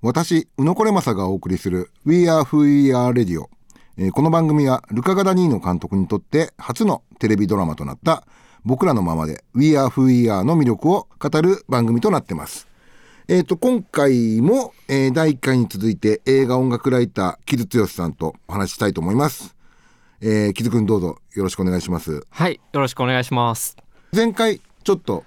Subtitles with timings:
[0.00, 3.46] 私、宇野これまさがお送りする We Are Who We Are Radio。
[3.96, 8.22] えーこの番組はルカ・ガダニーノ監督にとって初のテレビドラマとなった
[8.64, 12.68] 僕らのままで We Are Who We Are の魅力を語る番組となってます。
[13.26, 19.56] えっ、と、今回も、えー第1回に続いて映画音楽ライター、木津剛さんとお話ししたいと思います。
[20.20, 22.24] えー、木津くんどうぞよろしくお願いします。
[22.30, 23.76] はい、よろしくお願いします。
[24.14, 25.24] 前回ちょっと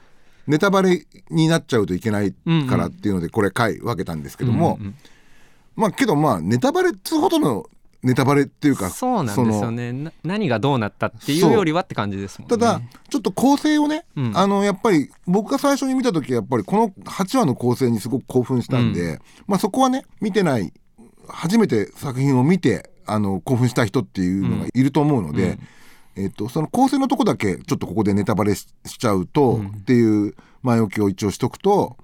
[0.48, 2.34] ネタバレになっちゃうといけない
[2.70, 4.80] からっていうのでこれ回分けたんですけども、
[5.76, 7.66] まあけどまあネタバレっつうほどの
[8.04, 9.94] ネタバレっていうかそうなんですよそね。
[9.94, 12.58] な何がどうなったっていうよりはって感じですもんね。
[12.58, 14.38] ただちょっと構成をね、うん。
[14.38, 20.74] あのやっぱり僕が最初に見た時やっぱりこの8話の構成にすごく興奮したんで、まあそこはね見てない
[21.28, 25.60] 初めて作品を見てあの興奮した人っていうのがいると思うので、
[26.16, 31.98] えっと、その構成のとこだけちょっとここでネタバレししちゃうと、っていう前置きを一応しとくと、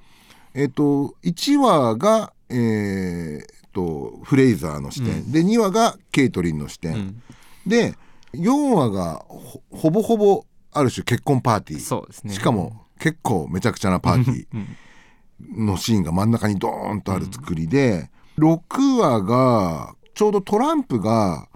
[0.53, 7.21] えっと、1話が、えーっとフレイザーの視点、で2話がケイトリンの視点、ん。
[7.67, 7.95] で
[8.33, 11.79] 4話がほほぼほぼある種結婚パーティー。
[11.79, 12.33] そうですね。
[12.33, 14.61] しかも結構めちゃくちゃなパーティうん。
[14.61, 21.47] ーのシーンが真ん中にドーンとある作りで、6話がちょうどトランプが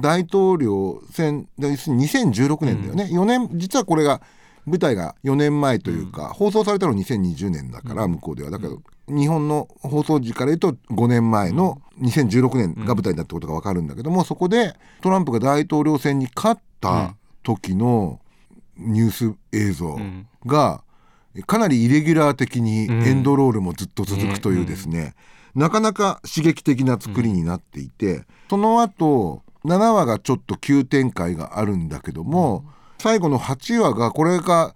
[0.00, 4.20] 大統領選要するに2016年だよね、4年実はこれが
[4.66, 8.50] 舞台が4年前というか、放送されたの2020年だから向こうでは。
[8.50, 18.20] だけど、日本の放送時から言うと5年前の2016年が舞台だってことが分かるんだけども、そこでトランプが大統領選に勝った時の
[18.76, 20.26] ニュース映像ん。
[20.46, 20.82] が
[21.46, 25.14] かなりイレギュラー的にエンドロールもずっと続くというですね、
[25.54, 32.64] なかなか刺激的な作りになっていて、その後7話がちょっと急展開があるんだけども、
[32.98, 34.74] 最後の8話がこれが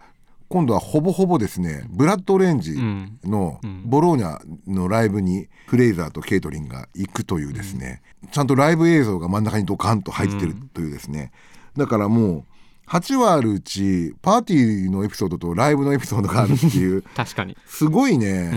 [0.49, 2.79] 今度はほぼほぼですねブラッド・オレンジ
[3.25, 11.33] のボローニャのライブにフレイザーとケイトリンが行くというですね、ちゃんとライブ映像が真ん中にドカンと入ってるというですね、
[11.77, 12.45] だからもう
[12.87, 17.57] 8話あるうちパーティーのエピソードとライブのエピソードがあるっていう 確かに。
[17.67, 18.53] すごいね、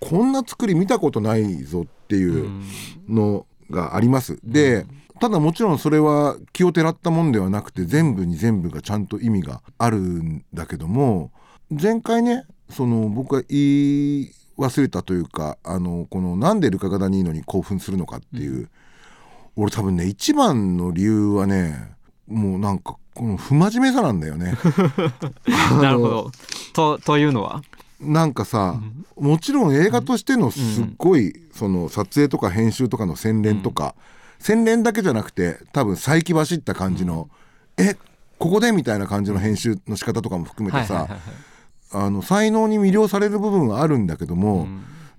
[0.00, 2.50] こんな作り見たことないぞっていう
[3.08, 4.38] のがあります。
[4.42, 4.86] で
[5.20, 11.30] ただもちろんそれは気をてらったもんではなくて全部に全部がちゃんと意味があるんだけども
[11.70, 18.70] 前回ねその僕が言い忘れたというかあのこのなんでルカ・ガダニーノに興奮するのかっていう、
[19.54, 21.92] 俺多分ね一番の理由はね
[22.26, 24.54] もうなんかこの不真面目さなんだよね。
[25.80, 26.30] なるほど。
[26.72, 27.62] とというのは？
[28.00, 28.78] なんかさ、
[29.16, 33.94] もちろん映画としてのすっごい、その撮影とか編集とかの洗練とか、
[34.38, 37.28] 洗練だけじゃなくて多分再起走った感じの、
[37.76, 37.96] え
[38.38, 41.08] ここでみたいな感じの編集の仕方とかも含めてさ、
[42.22, 44.68] 才能に魅了される部分はあるんだけども、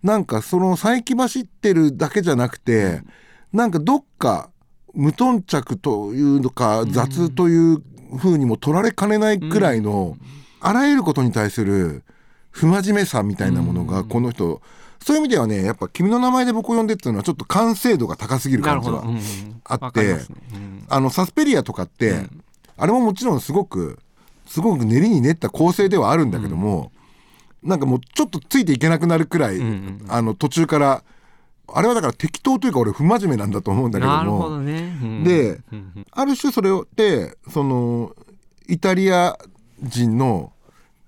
[0.04, 3.02] なんかその再起走ってるだけじゃなくて、
[3.52, 4.50] なんかどっか
[4.94, 7.82] 無頓着というのか雑という
[8.18, 10.18] 風にも取られかねないくらいの、
[10.60, 12.04] あらゆることに対する
[12.52, 14.62] 不真面目さみたいなものがこの人、
[15.03, 19.12] そういう意味ではねやっぱ「君の名前で僕を呼んで」っていうのはちょっと完成度が高すぎる感じはなるほど。
[19.12, 22.25] うんうんあってねうんあのサスペリアとかって、
[22.78, 24.00] あれももちろんすごく
[24.46, 26.94] すごく練りに練った構成ではあるんだけども、
[27.62, 29.59] なんかもうちょっとついていけなくなるくらい、
[30.07, 31.03] あの途中から
[31.74, 34.97] あれはだから適当というか俺不真面目なんだと思うんだけどもね。
[35.02, 35.24] うん。
[35.24, 36.06] でうんうん。
[36.12, 38.16] ある種それをでその
[38.68, 39.38] イタリア
[39.84, 40.52] 人の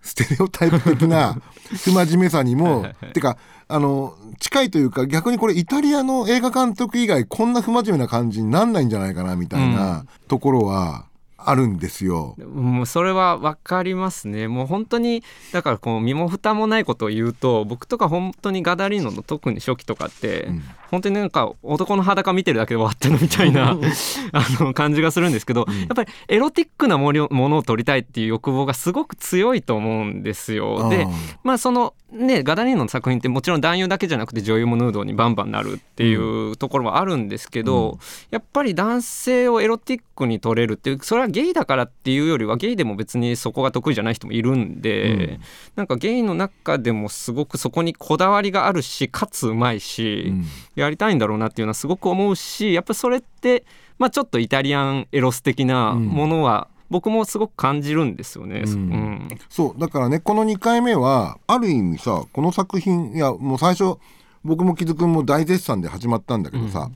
[0.09, 1.37] ステレオタイプ的な
[1.83, 3.37] 不真面目さにもてか
[3.67, 11.05] あの近いというか逆にこれイタリアの映画監督以外こんな不真面目な感じになんないんじゃないかなみたいなところは
[11.45, 12.35] あるんですよ。
[12.53, 14.47] もうそれは分かりますね。
[14.47, 20.63] もう本当にだからこう身も蓋もないことを言うと僕とか本当にガダリーノの特に初期とかって、ん。
[20.89, 23.77] 本当になんか男の裸見てるだけで終わってるみたいな
[24.33, 30.89] あの感じがするんですけど、やっぱりエロティックなものものを撮りたいっていう欲望がすごく強いと思うんですよ。
[30.89, 31.07] で
[31.43, 37.99] まあそのねガダリーノの作品ってもちろん男優だけじゃなくて女優もヌードにバンバンなるっていうところはあるんですけど、
[38.31, 45.39] やっぱり男性をエロティックに撮れるっていうそれはゲイだからっていうよりはゲイでも別にそこが得意じゃない人もいるんで、
[45.75, 50.45] なんかゲイの中でもすごくそこにこだわりがあるしかつうまいし、うん。
[50.75, 53.65] やりたいんだろうなっていうのはすごく思うしやっぱそれって、
[53.97, 58.63] まあ、ちょっとイタリアンエロス的なものは僕もすごく感じるんですよね。
[58.65, 58.71] うん。
[58.71, 59.29] うん。
[59.49, 59.79] そう。
[59.79, 63.97] だからねこの2回目はある意味さこの作品いやもう最初
[64.43, 66.89] 僕も木津君も大絶賛で始まったんだけどさ、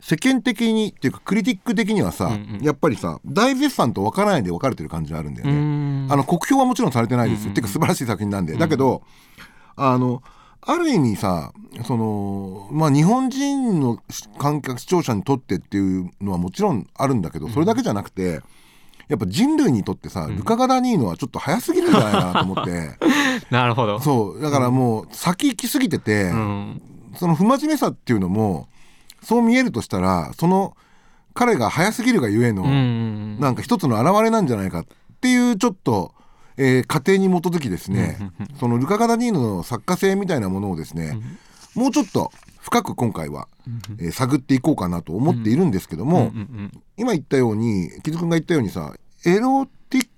[0.00, 2.30] 世間的にっていうかクリティック的にはさ、
[2.62, 5.52] やっぱりさ大絶賛と分からないで分かれてる感じがあるんだよね。
[5.52, 6.08] うん。
[6.10, 9.02] あの酷評はもちろんされてないですよ、っていうか素晴らしい作品なんで、だけど
[9.76, 10.22] あの
[10.62, 11.52] ある意味さ
[11.84, 13.98] そのまあ日本人の
[14.38, 18.40] 観客視聴者にとってっていうのはもちろんあるんだけどそれだけじゃなくて、
[19.10, 22.96] やっぱ人類にとってさ、ルカ・ガダニーノはちょっと早すぎるんじゃないかなと思って。
[23.50, 23.98] なるほど。
[23.98, 24.40] そう。
[24.40, 26.82] だからもう先行き過ぎてて、うん
[27.16, 28.68] その不真面目さっていうのも
[29.22, 30.76] そう見えるとしたらその
[31.34, 34.86] 彼が早すぎるがゆえの、うんなんか一つの表れなんじゃないかっ
[35.20, 36.14] ていうちょっと、
[36.56, 38.18] えー過程に基づきですね、
[38.58, 41.18] そのルカ・ガダニーノの作家性みたいなものをですね、
[41.74, 42.30] もうちょっと
[42.60, 43.48] 深く今回は、
[43.98, 48.94] えー探っていこうかなと思っているんですけども、うんうん今言ったように木津君が言ったようにさ
[49.24, 50.08] エロティッ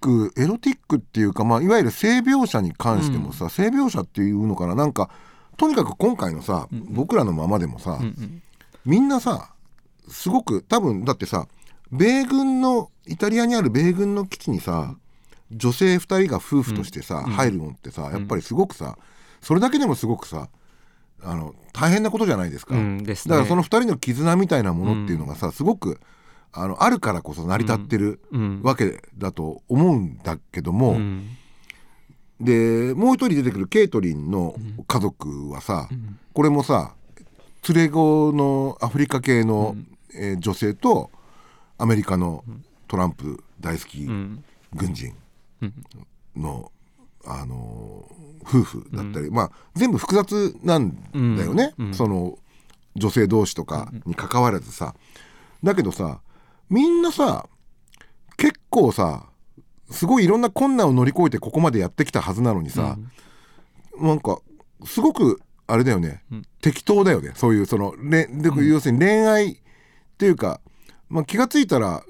[0.00, 4.74] クエロティックっていうか、まあ、いわゆる性描写に関してもさ、性描写っていうのかな。
[4.74, 5.10] なんか
[5.56, 8.42] とにかく今回のさ、僕らのままでもさ、うんうん。
[8.84, 9.50] みんなさ
[10.08, 11.48] すごく多分だってさ
[11.90, 14.94] 米軍のイタリアにある米軍の基地にさ
[15.50, 18.96] 女性2人が夫婦としてさ、入るのってさやっぱりすごくさ
[19.40, 20.48] それだけでもすごくさ
[21.22, 23.30] あの大変なことじゃないですか、うんですね。
[23.30, 26.00] だからその2人の絆みたいなものっていうのがさ、すごく
[26.52, 31.28] あのあるからこそ成り立ってるうんわけだと思うんだけども、うん。
[32.40, 34.54] でもう一人出てくるケイトリンの
[34.86, 35.88] 家族はさ、
[36.32, 36.94] これもさ
[37.68, 39.76] 連れ子のアフリカ系の、
[40.14, 41.10] えー女性と
[41.78, 42.44] アメリカの
[42.88, 44.44] トランプ大好きうん。
[44.74, 45.14] 軍人
[46.36, 46.70] の、
[47.26, 48.16] あのー
[48.48, 50.94] 夫婦だったり、まあ全部複雑なん
[51.36, 52.38] だよね、その
[52.94, 54.94] 女性同士とかに関わらずさ。
[55.64, 56.20] だけどさ
[56.70, 57.48] みんなさ
[58.36, 59.26] 結構さ
[59.90, 62.96] すごいいろんな困難を乗り越えてここまでやってきたはずなのにさ、
[64.00, 64.38] なんか
[64.84, 66.22] すごくあれだよね、
[66.60, 67.32] 適当だよね。
[67.34, 69.56] そういうそのれで要するに恋愛っ
[70.18, 70.60] ていうか、
[71.08, 72.04] まあ、気が付いたら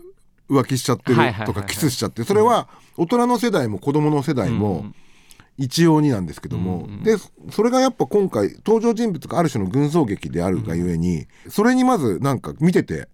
[0.51, 1.17] 浮気しちゃってる
[1.47, 4.87] とかキスしちゃってそれは大人の世代も子供の世代も
[5.59, 7.17] 一様になんですけども、で
[7.51, 13.09] それがやっぱ今回登場人物がある種の群像劇であるがゆえに、それにまずなんか見てて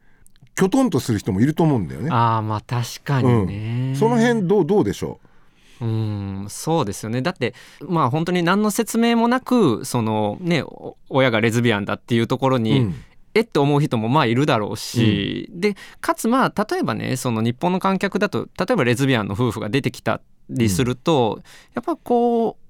[0.55, 2.11] きょとんとする人もいると思うんだよね。
[2.11, 5.21] ああまあ確かにね、その辺どうどうでしょ
[5.81, 5.85] う？
[5.87, 7.23] んそうですよね。
[7.23, 12.95] だってまあ本当に何の説明もなくそのねお親がレズビアンだっていうところう、に、うん
[13.35, 20.21] えって思う人もまあいるだろうし、でかつまあ例えばねその日本の観客だと例えばレズビアンの夫婦が出てきた
[20.51, 21.41] りすると、
[21.75, 22.62] やっぱこう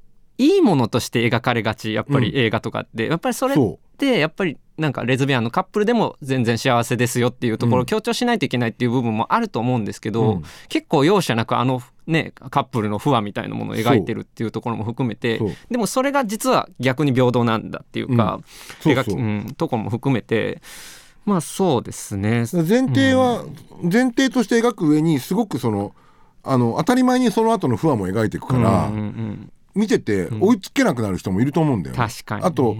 [0.42, 10.44] いいものとして描かれがちやっぱり映画とかって、やっぱりそれっそてやっぱりなんかレズビアンのカップルでも全然幸せですよっていうところを強調しないといけないっていう部分もあると思うんですけど、うん。
[10.68, 15.40] 結構容赦なくあのねカップルの不和みたいなものを描いてるっていうところも含めて
[15.70, 18.40] でもそれが実は逆に平等なんだっていうか、
[18.80, 19.04] そうそう。
[19.04, 20.60] 描きうん、ところも含めて
[21.24, 22.46] まあそうですね。
[22.52, 23.44] 前提は、
[23.80, 25.94] 前提として描く上にすごくその
[26.42, 32.48] あの当たり前にその後の不和も描いていくから、うんうんうん見てて追いつけなくなる人もいると思うんだよね、確かにね。
[32.48, 32.76] あと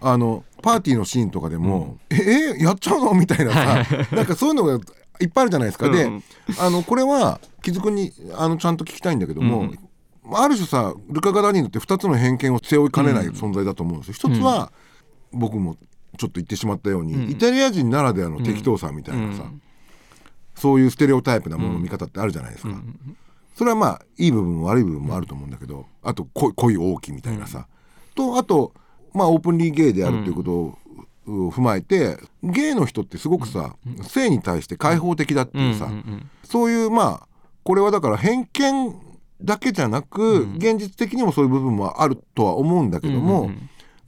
[0.00, 4.78] あのパーティーのシーンとかでも「ええやっちゃうの?」みたいなさなんかそういうのが
[5.20, 6.22] いっぱいあるじゃないですか、でうん。
[6.58, 9.70] あのこれは木津君にあのちゃんと聞きたいんだけども、
[10.32, 14.14] ある種さルカ・ガダニーノって2つの偏見を背負いかねない存在だと思うんですよ。
[14.14, 14.72] 一つは、
[15.32, 15.76] 僕も
[16.16, 19.44] ちょっと言ってしまったように、イタリア人ならではの適当さみたいなさ、
[20.54, 22.74] そういうステレオタイプなものの見方ってあるじゃないですか。
[23.54, 27.66] それはまあいい部分も悪い部分もあると思うんだけどあと恋恋大きみたいなさ、
[28.14, 28.72] とあと
[29.12, 30.78] まあオープンリーゲイであるということを、
[31.26, 35.88] 踏まえてゲイの人ってすごくさ、性に対して開放的だっていうさ、
[36.42, 37.28] そういうまあ
[37.62, 38.94] これはだから偏見
[39.40, 43.50] だけじゃなく、現実的にもそういう部分もあるとは思うんだけども、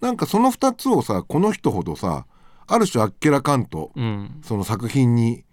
[0.01, 2.27] なんかその2つをさこの人ほどさ
[2.67, 3.93] ある種あっけらかんと、
[4.43, 5.45] その作品に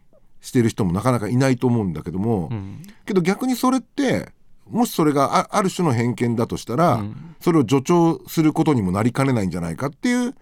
[0.43, 2.83] してる人もなかなかいないと思うんだけども、うん。
[3.05, 4.31] けど逆にそれって
[4.69, 7.35] もしそれがあある種の偏見だとしたら、うん。
[7.39, 10.35] それを助長することにもなりかねないんじゃないかっていう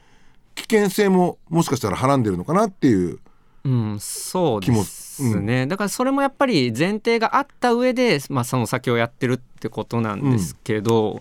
[0.55, 3.19] 危険性ももしかしたらはらんでるのかなっていう
[3.63, 11.19] うん、そうですね、だからそれもやっぱり前提があった上で、まあ、その先をやってるってことなんですけど、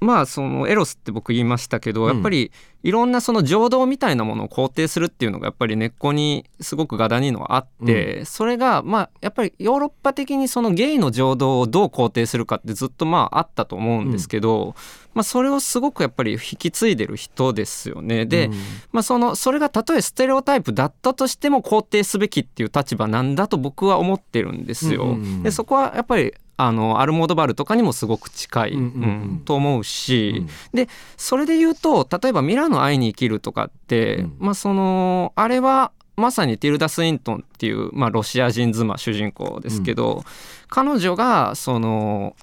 [0.00, 2.14] まあそのエロスって僕言いましたけど、うん。
[2.14, 2.50] やっぱり
[2.82, 14.74] いろんなその情動みたいなものを肯定するっていうのがやっぱり根っこにすごくガダニーノはあって、それがまあやっぱりヨーロッパ的にそのゲイの情動をどう肯定するかってずっとまああったと思うんですけど、
[15.12, 18.26] まあ、それをすごくやっぱり引き継いでる人ですよね。
[18.26, 18.52] で、うん。
[18.92, 25.02] まあ、そのそれがたとえステレオタイプだったとしても肯定すべきっていう立場なんだと僕は思ってるんですよ。
[25.02, 25.42] うんうんうん。
[25.42, 28.90] でそこはやっぱりあのアルモードバルとかにもすごく近い、うんうんうん。
[28.90, 34.36] うんと思うし、でそれで言うと例えば「ミラノ会いに生きる」とかって、うん。
[34.38, 40.22] まあそのあれはまさにティルダ・スウィントンっていう、まあ、ロシア人妻主人公ですけど、
[40.68, 42.36] 彼女がその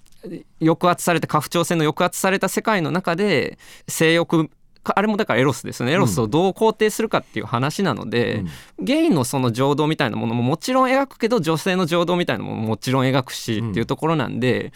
[0.60, 4.50] 抑圧された家父長制の抑圧された世界の中で性欲
[4.96, 5.92] あれもだからエロスですね。
[5.92, 8.44] エロスをどう肯定するかっていう話なので、
[8.80, 14.72] うん、ゲイのその情動みたいなものももちろん描くけど女性の情動みたいなものももちろん描くしっていうところなんで、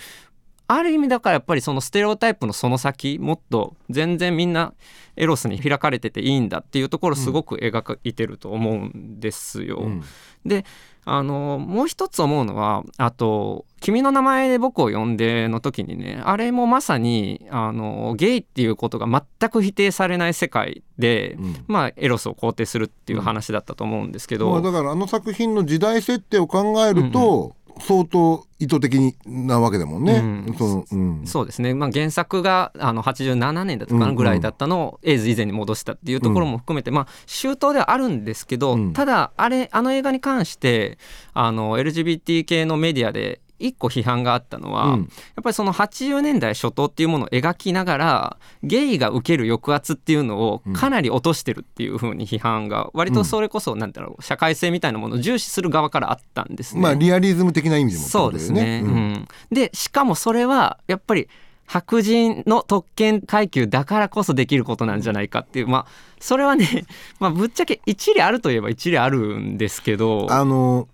[0.73, 4.73] ある意味だからやっぱりそのステレオタイプのその先もっと全然みんな
[5.17, 9.79] エロスに開かれてていいんだっていうところすごく描いてると思うんですよ。
[9.79, 10.03] うん、
[10.45, 10.65] で
[11.03, 30.13] あのもう一つ思うのはあと「君の名前で僕を呼んで」の時にねあれもまさにあのゲイっていうことが全く否定されない世界で、うん、まあエロスを肯定するっていう話だったと思うんですけど、まあ、だからあの作品の時代設定を考えると、うんうん相当意図的になわけだもんね。
[30.13, 30.55] うん。
[30.57, 40.97] そのうん、そうですね、まあ、原作があの87年だったかなぐらいだったのをエイズ以前に戻したっていうところも含めて、まあ、周到ではあるんですけど、ただあれあの映画に関して
[41.33, 45.09] あの LGBT 系のメディアで一個批判があったのは、うん、やっ
[45.43, 56.81] ぱりその80年代初頭っていうものを描きながらゲイが受ける抑圧っていうのをかなり落としてるっていうふうに批判が割とそれこそなんだろう社会性みたいなものを重視する側からあったんですね。
[56.81, 61.27] まあリアリズム的な意味でも、ね、そうですね、うん、でしかもそれはやっぱり
[61.65, 66.85] 白人の特権階級だからこそできることなんじゃないかっていうまあそれはね、
[67.19, 70.27] まあ、ぶっちゃけ一理あるといえば一理あるんですけど。
[70.29, 70.87] あの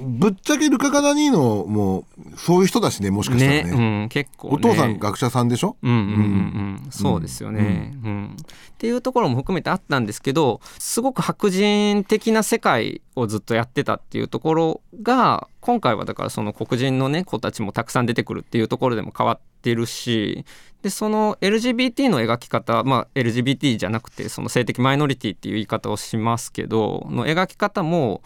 [0.00, 2.04] ぶっちゃけルカ・ガダニーノも
[2.36, 5.76] そういう人だしねもしかしたらね、ねうん、結構、ね、お父さん学者さんでしょ？
[5.82, 8.44] うんうんうん、うん、そうですよね、うん、うん、っ
[8.78, 20.44] ていうところも含めてあったんですけどすごく白人的な世界をずっとやってたっていうところが今回はだからその黒人のね子たちもたくさん出てくるっていうところでも変わってるし
[20.82, 28.20] でその LGBT の描き方まあ LGBT じゃなくてその性的マイノリティっていう言い方をしますけどの描き方も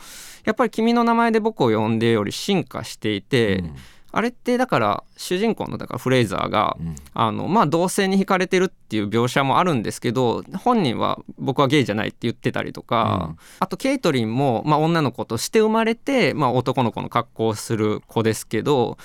[0.47, 3.77] やっぱり「君の名前で僕を呼んで」より進化していて、うん、
[4.11, 18.97] あれってだから主人公のだからフレイザーが、うん、あのまあ同性に惹かれてるっていう描写もあるんですけど本人は僕はゲイじゃないって言ってたりとか、うん、あとケイトリンも、まあ、女の子として生まれて、まあ、男の子の格好をする子ですけど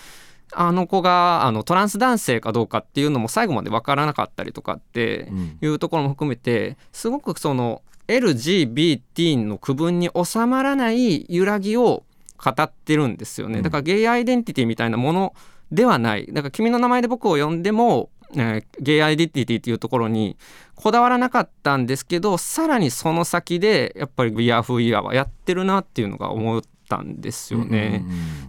[0.55, 5.29] あの子があのトランス男性かどうかっていうのも最後まで分からなかったりとかって
[5.61, 12.03] いうところも含めてすごくその LGBT の区分に収まらない揺らぎを
[12.43, 13.61] 語ってるんですよね。
[13.61, 15.33] だからゲイアイデンティティみたいなもの
[15.71, 16.27] ではない。
[16.27, 20.37] だから君の名前で僕を呼んでも、えー、ゲイアイデンティティっていうところに
[20.75, 28.03] こだわらなかったんですけどさらにその先でやっぱり We Are Who We Are はやってるなっていうのが思ったんですよね。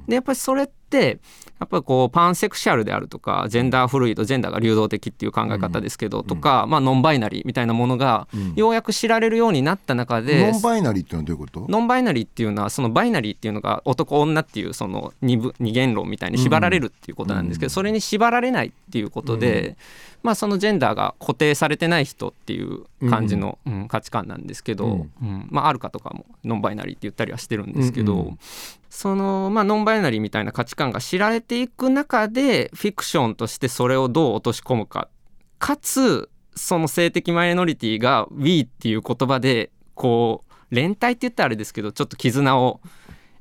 [0.08, 11.66] でやっぱりそれってやっぱりこうパンセクシャルであるとかジェンダーフルイドジェンダーが流動的っていう考え方ですけど、うん、とか、まあ、ノンバイナリーみたいなものがようやく知られるようになった中で、うん、ノンバイナリーっていうのはどういうこと？
[11.68, 19.76] ノンバイナリーっていうのはそのバイナリーっていうのが男女っていうその二二元論みたいに縛られるっていうことなんですけど、それに縛られないっていうことで、
[20.22, 23.88] まあ、そのジェンダーが固定されてない人っていう感じの、うん。
[23.88, 25.48] 価値観なんですけど、うん。
[25.50, 28.32] まあ、あるかとかもノンバイナリーって言ったりはしてるんですけど、
[28.94, 35.08] その、まあ、ノンバイナリーみたいな価値観が知られていく中でフィクションとしてそれをどう落とし込むか
[35.58, 42.80] かつその性的マイノリティが「We」っていう言葉でこう連帯って言ったらあれですけどちょっと絆を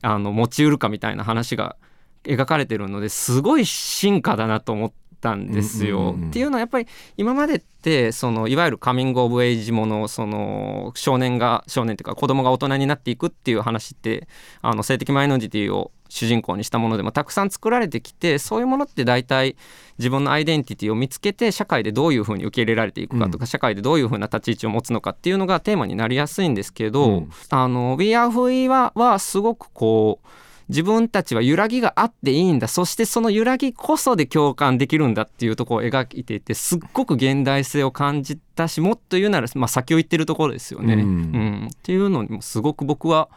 [0.01, 1.75] あの持ちうるかみたいな話が
[2.23, 4.91] 描かれてるのですごい進化だなと思っ
[5.23, 6.15] たんですよ。
[6.27, 14.27] っていうのはやっぱり今までってそのいわゆるカミング・オブ・エイジものその少年が少年っていうか子供が大人になっていくっていう話って
[14.61, 19.55] あの性的マイノリティを主人公にしたものでもたくさん作られてきてそういうものって大体
[19.97, 30.27] 自分のアイデンティティを見つけて社会でどういうふうに受け入れられていくかとか、うん、社会でどういうふうな立ち位置を持つのかっていうのがテーマになりやすいんですけど、うん、あの We Are Who We Are はすごくこう
[30.69, 32.67] 自分たちは揺らぎがあっていいんだ。
[32.67, 43.27] そしてその揺らぎこそで共感できるんだっていうところを描いていてすっごく現代性を感じたしもっと言うなら、まあ、先を言ってるところですよね、うん、うん、っていうのにもすごく僕は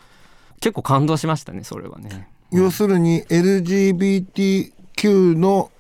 [0.61, 2.29] 結構感動しましたねそれはね。
[2.53, 5.71] 要するに LGBTQ の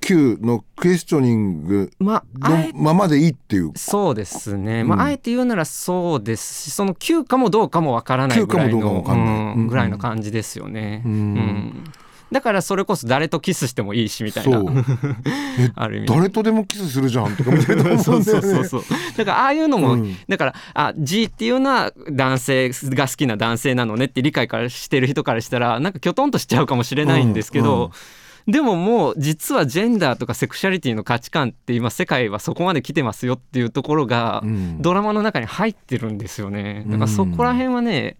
[0.00, 2.22] Q のクエスチョニングの
[2.74, 11.02] ままでいいっていう、そうですね、まあ、あえて言うならそうですしその Q かもどうかもわからないぐらいのぐらいの感じですよね。
[11.04, 11.84] うん。
[12.30, 14.62] だからそれこそ誰とキスしてもいいしみたいな。
[15.74, 16.06] ある意味。
[16.06, 18.82] 誰とでもキスするじゃんとかみたいな、 そうそうそうそう。
[19.16, 27.82] だからああいうのも、うん、だからあ G っていうのは男性が好きな男性なのねって理解からしてる人からしたらなんかきょとんとしちゃうかもしれないんですけど、うん。
[27.84, 27.90] うん
[28.46, 34.42] でももう実はジェンダーとかセクシャリティの価値観って今世界はそこまで来てますよっていうところが
[34.80, 36.84] ドラマの中に入ってるんですよね。
[36.86, 38.16] だからそこら辺はね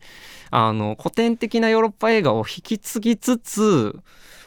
[0.50, 3.98] あの古典的なヨーロッパ映画を引き継ぎつつ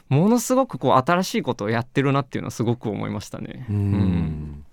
[0.08, 3.66] ものすごくこう新しいことをやってるなっていうのはすごく思いましたね。
[3.70, 4.64] うん。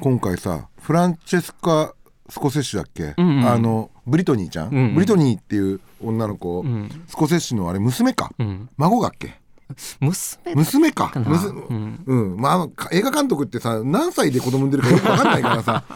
[0.00, 1.94] 今回さフランチェスカ・
[2.28, 3.46] スコセッシだっけ、うんうん。
[3.46, 4.94] あのブリトニーちゃん、うんうん。
[4.94, 6.88] ブリトニーっていう女の子、うん。
[7.08, 9.41] スコセッシのあれ娘か、うん、孫だっけ？
[10.00, 11.12] 娘娘か。
[11.14, 12.02] うん。
[12.06, 12.36] うん。
[12.36, 15.84] まあ映画監督ってさ何歳で子供産んでるかよく分かんないからさ。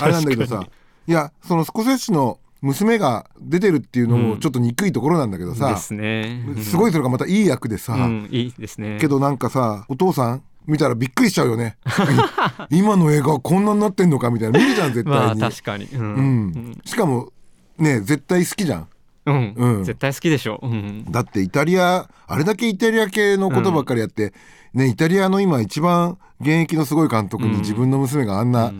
[0.00, 0.66] あれなんだけどさ。
[1.08, 6.44] いやそのスコセッシの娘が出てるっていうのもちょっと憎いところなんだけどさ、ですね。
[6.62, 8.98] すごいそれがまたいい役でさ、うん、いいですね。
[9.00, 11.76] けどなんかさお父さん見たらびっくりしちゃうよね。
[12.70, 14.58] 今の映画こんなになってんのかみたいな。
[14.58, 15.84] 見るじゃん絶対に、まあ確かに。
[15.84, 15.98] う。
[15.98, 16.46] うん。
[16.48, 17.32] ん、しかも
[17.78, 18.88] ね絶対好きじゃん
[19.26, 19.84] うん、うん。
[19.84, 20.60] 絶対好きでしょ。
[20.62, 20.66] う。
[20.66, 24.32] うん、だってイタリアあれだけイタリア系のことばっかりやって、
[24.72, 28.72] ねイタリアの今一番現役のすごい監督に自分の娘があんな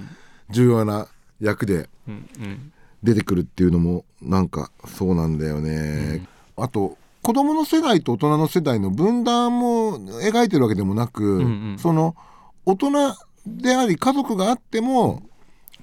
[0.50, 1.08] 重要な
[1.40, 2.72] 役でうん、うん、
[3.02, 6.26] 出てくるっていうのもなんかそうなんだよね、
[6.56, 11.42] あと子供の世代と大人の世代の分断も描いてるわけでもなく、んう
[11.74, 11.76] ん。
[11.78, 12.14] その
[12.64, 12.90] 大人
[13.46, 15.22] であり家族があっても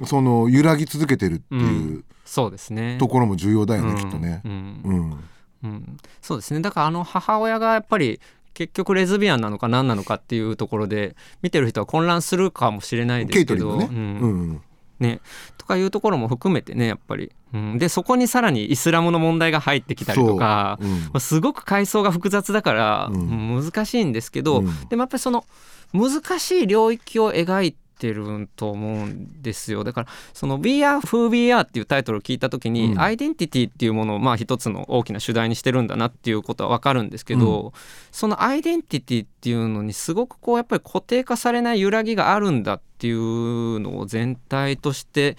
[0.06, 2.98] その揺らぎ続けてるっていうそうですね。
[3.00, 3.98] ところも重要だよね、うん。
[3.98, 4.42] きっとね。
[4.44, 4.48] う。
[4.48, 4.82] ん。
[4.84, 5.20] うん。
[5.64, 6.60] うん、そうですね。
[6.60, 8.20] だからあの母親がやっぱり
[8.54, 13.96] 結局レズビアンなのか何なのかっていうところで見てる人は混乱するかもしれないですけど、ね、うん。
[13.96, 14.62] うん。
[15.00, 15.22] ね。
[15.58, 24.88] とかいうところも含めてねやっぱり、うん、でそこにさらにイスラムの問題が入ってきたりとかまあすごく階層が複雑だから、難しいんですけど、うん。
[24.90, 25.46] でもやっぱりその
[25.94, 29.84] 難しい領域を描いてると思うんですよ。
[29.84, 33.00] だからその「We Are Who We Are」っていうタイトルを聞いた時に、うん。
[33.00, 37.74] アイデンティティっていうものをまあ一つの大きな主題にしてるんだなっていうことは分かるんですけど、
[38.12, 45.38] そのアイデンティティっていうのにすごくこうやっぱり固定化されない揺らぎがあるんだっていうのを全体として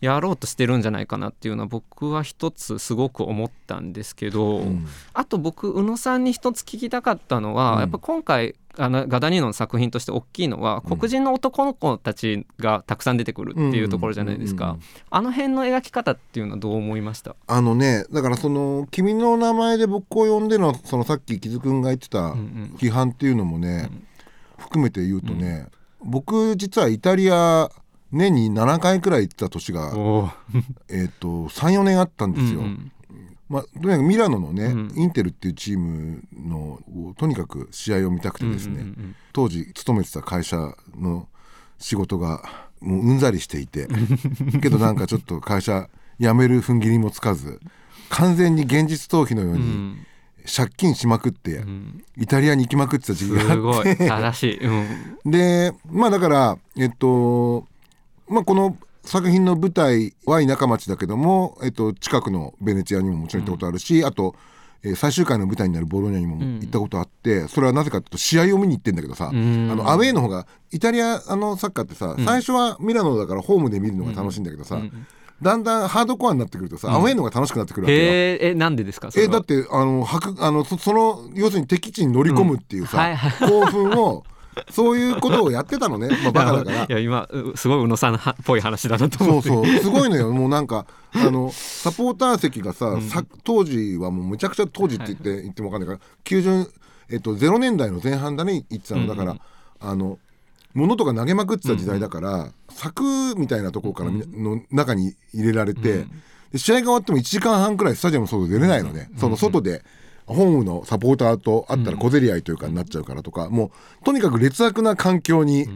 [0.00, 4.86] やろうとしてるんじゃないかなっていうのは僕は一つすごく思ったんですけど、うん。
[5.12, 7.80] あと僕宇野さんに一つ聞きたかったのは、うん。
[7.80, 10.96] やっぱ今回あのガダニーノの作品として大きいのはうん。
[10.96, 22.74] 黒人の男の子たちがたくさん出てくるっていうところじゃないですか、うんうんうんあの辺の描き方っていうのはどう思いました、あのねだからその「君の名前で僕を呼んでの」そのさっき木津君が言ってたうんうん。
[22.78, 23.90] 批判っていうのもね、
[24.56, 25.66] 含めて言うとね、
[26.02, 27.68] 僕実はイタリア
[28.12, 29.92] 年に7回くらい行ってた年が、
[30.88, 32.60] えー、 と34年あったんですよ。
[32.60, 32.92] うんうん。
[33.48, 34.92] まあ、とにかくミラノのね、うん。
[34.94, 36.80] インテルっていうチームの
[37.16, 41.28] とにかく試合を見たくてですね、うんうん当時勤めてた会社の
[41.78, 42.42] 仕事が
[42.80, 43.86] もううんざりしていて
[44.60, 47.60] けどなんかちょっと会社辞める踏ん切りもつかず
[48.08, 50.06] 完全に現実逃避のようにうん。
[50.52, 52.02] 借金しまくって、うん。
[52.16, 53.60] イタリアに行きまくってた時期がすあって。
[53.60, 53.96] ごい。
[53.96, 55.30] 正しい、うん。
[55.30, 57.68] でまあだからえっと
[58.30, 64.34] まあこの作品の舞台は田舎町だけども、えっと、近くのベネチアにももちろん行ったことあるし、あと、
[64.82, 69.68] えー最終回の舞台になるボローニャにも行ったことあって、それはなぜかというと試合を見に行ってんだけどさ、うん。
[69.70, 74.80] あのアウェーの方がイタリアあのサッカーってさ、最初はミラノだからホームで見るのが楽しいんだけどさ、
[75.42, 78.00] だんだんハードコアになってくるとさ、アウェーの方が楽しくなってくるわけよ。
[78.00, 79.10] へええなんでですか？
[79.16, 83.02] えだってあの白あのそその要するに敵地に乗り込むっていうさ、うん。
[83.02, 83.16] はい。
[83.16, 84.24] は興奮を
[84.70, 86.84] そういうことをやってたのね、 まあ、バカだから。
[86.84, 86.86] い。
[86.88, 89.76] や今うすごい宇野さんっぽい話だなと思ってそうそう。
[89.80, 90.30] すごいのよ。
[90.32, 96.70] もうなんかあのサポーター席がさ,、さ当時はもうめちゃくちゃ当時って言って,、言っても分かんないから90、
[97.10, 99.36] えっと、0年代の前半だね言ってたのだから、
[99.80, 100.18] あの
[100.74, 106.06] 物とか投げまくってた時代だから、柵みたいなところからみの中に入れられて、
[106.52, 109.82] で試合が終わっても1時間半くらいスタジアムの外出れないのね、その外で。
[110.34, 115.66] ホームのサポーターと会ったら小競り合いというかになっちゃうからとか、もうとにかく劣悪な環境に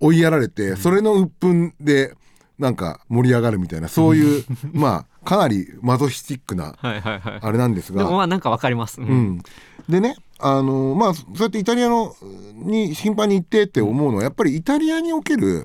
[0.00, 2.14] 追いやられて、それの鬱憤で
[2.58, 7.38] なんか盛り上がるみたいなそういう まあかなりマゾヒスティックなはいはいはい。
[7.42, 9.08] あれなんですが、でもまあなんかわかります、うん。
[9.08, 9.42] うん、
[9.88, 12.14] でねあのまあそうやってイタリアの
[12.54, 15.64] に頻繁に行ってって思うのはやっぱりイタリアにおける、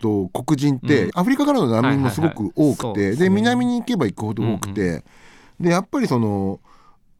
[0.00, 2.86] と黒人って、アフリカからの難民もすごく多はいはい。
[2.86, 5.04] はいくてで南に行けば行くほど多くて、
[5.60, 6.60] でやっぱりその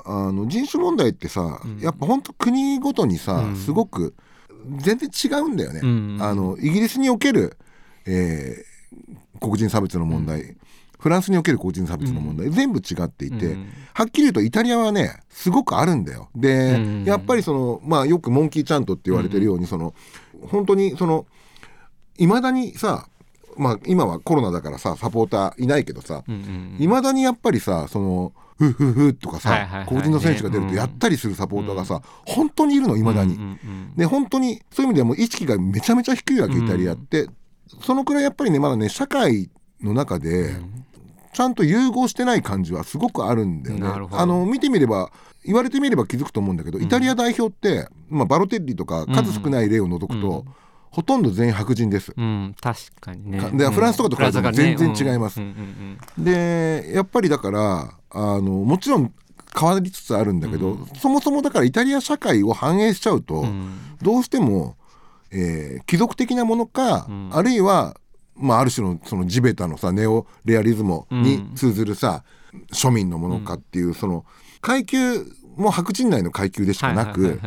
[0.05, 3.57] あの人種問題ってさ、やっぱ本当国ごとにさ、うん。
[3.57, 4.15] すごく
[4.79, 5.81] 全然違うんだよね。
[5.83, 6.19] うん。
[6.21, 7.57] あのイギリスにおける、
[8.07, 8.75] えー
[9.41, 10.57] 黒人差別の問題、
[10.99, 13.69] フランスにおける黒人差別の問題、全部違っていて、うん。
[13.93, 16.29] はっきり言うとイタリアはねすごくあるんだよ。
[16.35, 17.05] で、うん。
[17.05, 19.93] やっぱりそのまあよくモンキーチャントって言われてるように、その
[20.49, 21.27] 本当にその
[22.17, 23.09] いまだにさ
[23.57, 29.89] まあ今はコロナだからさサポーターいないけどさうんうんいま、だにやっぱりさそのフッフッフッとかさ、はいはいはい。
[29.89, 33.35] 黒人の選手が出るとねやったりするサポーターがさ、本当にいるのいまだに。
[33.35, 33.49] うんうん。
[33.49, 37.29] うんで本当にそういう意味ではもう意識がめちゃめちゃ低いわけうんイタリアって、
[37.83, 40.57] そのくらいやっぱりねまだね社会の中で
[41.33, 44.09] ちゃんと融合してない感じはすごくあるんだよね。
[44.13, 45.11] あの見てみれば
[45.45, 50.45] 言われてみれば気づくと思うんだけど、イタリア代表って、まあ、バロテッリとか数少ない例を除くと、
[50.91, 52.15] ほとんど全員白人です。
[52.17, 53.41] うん確かにね。
[53.41, 55.41] かでフランスとかと比べても全然違います。
[55.41, 56.25] うんうんうん。
[56.25, 59.13] でやっぱりだからあのもちろん
[59.59, 63.45] 変わりつつあるんだけど、そもそもだからイタリア社会を反映しちゃうと、うん。
[63.45, 64.77] うんどうしても、
[65.31, 67.31] えー貴族的なものか、うん。
[67.33, 67.97] あるいは、
[68.37, 72.25] まあ、ある種のその地べたのさネオレアリズムに通ずるさ、
[72.73, 74.27] 庶民のものかっていうその
[74.61, 75.25] 階級
[75.57, 77.41] も白人内の階級でしかなく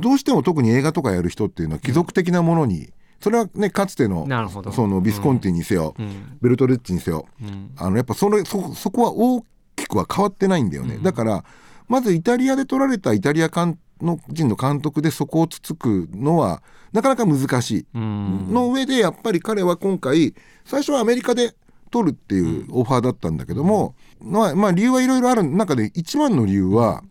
[0.00, 4.26] どうしても特に映画とかやる人っていうのは貴族的なものに、それはねかつての
[4.72, 6.38] そのビスコンティにせよ、うん。
[6.40, 7.70] ベルトレッチにせようん。
[7.76, 9.44] あのやっぱそれそそこは大
[9.76, 11.02] きくは変わってないんだよね、うん。
[11.02, 11.44] だから
[11.88, 16.62] まずイタリアで撮られたイタリア監の人の監督でそこをつつくのは
[16.92, 18.52] なかなか難しい、うん。
[18.52, 20.34] の上でやっぱり彼は今回
[20.64, 21.54] 最初はアメリカで
[21.90, 27.02] 撮るっていうオファーだったんだけども、まあ、まあ理由はいろいろある中で一番の理由は、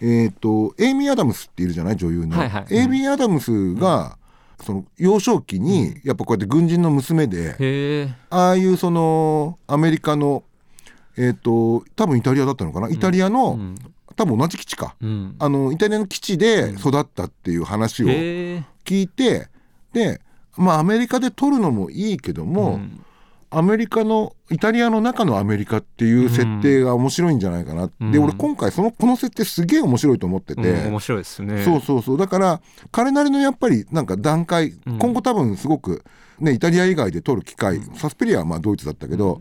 [0.00, 2.66] えっ、とエイミー・アダムスっているじゃない女優の、はいはい。
[2.70, 4.18] エイミー・アダムスが、
[4.62, 10.44] その幼少期にやっぱこうやって軍人の娘で、ああいうそのアメリカの
[11.20, 12.88] えっ、と多分イタリアだったのかな？
[12.88, 13.74] イタリアの、うん。
[14.16, 14.96] 多分同じ基地か。
[15.00, 15.36] うん。
[15.38, 19.48] あのイタリアの基地で育ったっていう話を聞いて
[19.92, 20.20] で
[20.56, 23.04] まあアメリカで撮るのもいいけども、うん。
[23.52, 28.12] アメリカのイタリアの中のアメリカっていう設定が面白いんじゃないかな、うん。
[28.12, 31.64] で俺今回そのこの設定すげえ面白いと思ってて、うん面白いですね。
[31.64, 32.16] そうそうそう。
[32.16, 32.60] だから
[32.92, 34.98] 彼なりのやっぱりなんか段階、うん。
[34.98, 36.04] 今後多分すごく、
[36.38, 39.40] ね、イタリア以外で撮る機会、サスペリアはまあドイツだったけど、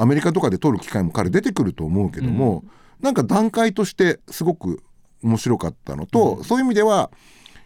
[0.00, 2.64] アメリカとかで撮る機会も彼出てくると思うけども、
[3.00, 4.82] なんか段階としてすごく
[5.22, 7.10] 面白かったのと、そういう意味では、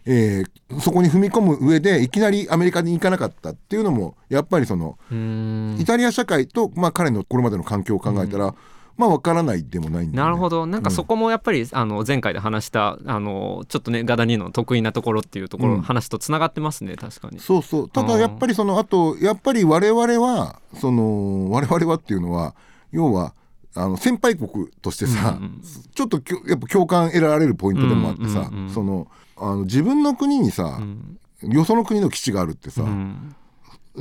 [0.05, 5.77] えーそこに踏み込む上でいきなりアメリカに行かなかったっていうのもやっぱりその、うん。
[5.79, 8.55] イタリア社会と、まあ、彼のこれまでの環境を考えたら、
[8.97, 10.17] まあ分からないでもないんね。
[10.17, 10.65] なるほど。
[10.65, 15.81] なんかそこもやっぱり、あの前回で話したあのちょっとねガダニの得意なところっていうところ、うん。
[15.81, 17.39] 話とつながってますね確かに。
[17.39, 17.89] そうそう。
[17.89, 22.55] ただやっぱりそのあとやっぱり我々はその我々はっていうのは
[22.91, 23.33] 要は
[23.75, 25.61] あの先輩国としてさ、うんうん
[25.93, 28.69] ちょっときょやっぱ共感得られるポイントでもあってさ、うんうんうん。
[28.69, 31.19] そのあの自分の国にさ、うん。
[31.43, 33.35] よその国の基地があるってさ、うん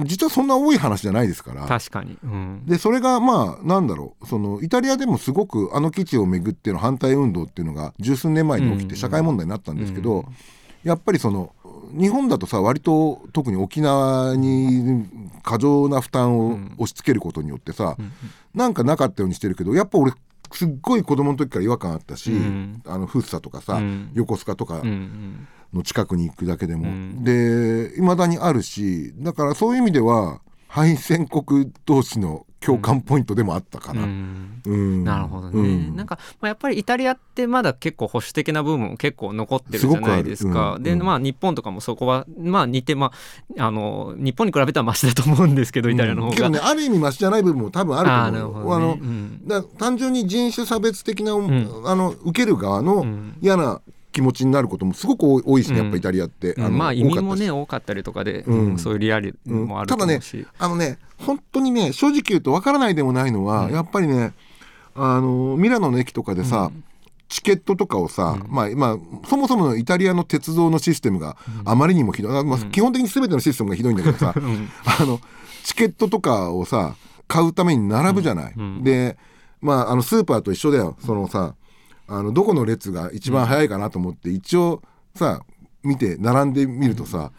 [0.03, 1.67] 実はそんな多い話じゃないですから。
[1.67, 2.63] 確かに、うん。
[2.67, 4.27] でそれがまあなんだろう。
[4.27, 8.89] そのイタリアでもすごくあの基地をめぐっての反対運動っていうのが十数年前に起きうん。
[8.89, 10.25] て社会問題になったんですけど、うん。
[10.83, 11.53] やっぱりその
[11.93, 15.07] 日本だとさ割と特に沖縄に
[15.43, 16.73] 過剰な負担をうん。
[16.79, 18.13] 押し付けることによってさ、うん。
[18.55, 20.13] なんかなかったようにしてるけどやっぱ俺
[20.57, 22.83] すっごい子供の時から違和感あったし、うん。
[22.87, 24.11] あのフッサとかさ、うん。
[24.15, 24.83] 横須賀とか
[25.73, 27.25] の近くに行くだけでも、うん。
[27.25, 34.07] でいまだにあるしだからそういう意味では敗戦国同士の共感ポイントでもあったかうな。
[34.07, 34.63] ん。
[34.65, 35.05] うん。
[35.05, 35.97] なるほどね、うん。
[35.97, 40.79] なんか、まあ、やっぱりイタリアってまだ結構保守的な部分も結構残ってるじゃないですか。
[40.81, 43.13] でまあ日本とかもそこはまあ似てま
[43.59, 48.71] ああの日本に比べたらマシだと思うんですけどイタリアの方が、けどねある意味マシじゃない部分も多分あるると思う。
[48.71, 48.77] よ。
[48.77, 49.39] あね。
[49.47, 51.83] の単純に人種差別的な、ん。
[51.85, 53.37] あの受ける側のうん。
[53.41, 53.81] 嫌な
[54.15, 55.85] 気持ちになることもすごく多い多いしね、うん。
[55.87, 56.79] やっぱイタリアって、うん。
[56.79, 58.59] まあ移民もね多かったりとかで、うん。
[58.67, 63.75] うんそういうリアルもあると思うし、あのね本当にね正直言うとわからないでもないのは、うん。
[63.75, 64.33] やっぱりね
[64.95, 66.71] あのミラノの駅とかでさ、
[67.29, 68.51] チケットとかをさ、うん。
[68.51, 72.71] まあまあそもそものイタリアの鉄道のシステムがあまりにもひどい、あまあうん。
[72.71, 74.69] 基本的に全てのシステムがひどいんだけどさ、 うん。
[74.85, 75.21] あの
[75.65, 76.95] チケットとかをさ
[77.27, 78.53] 買うために並ぶじゃない。
[78.57, 78.63] うん。
[78.63, 78.85] うん。
[78.85, 79.17] で
[79.61, 80.97] まああのスーパーと一緒だよ。
[81.01, 81.55] そのさ
[82.07, 84.83] あのどこの列が一番早いかなと思って一応
[85.15, 85.43] さ
[85.83, 87.33] 見て並んでみるとさ、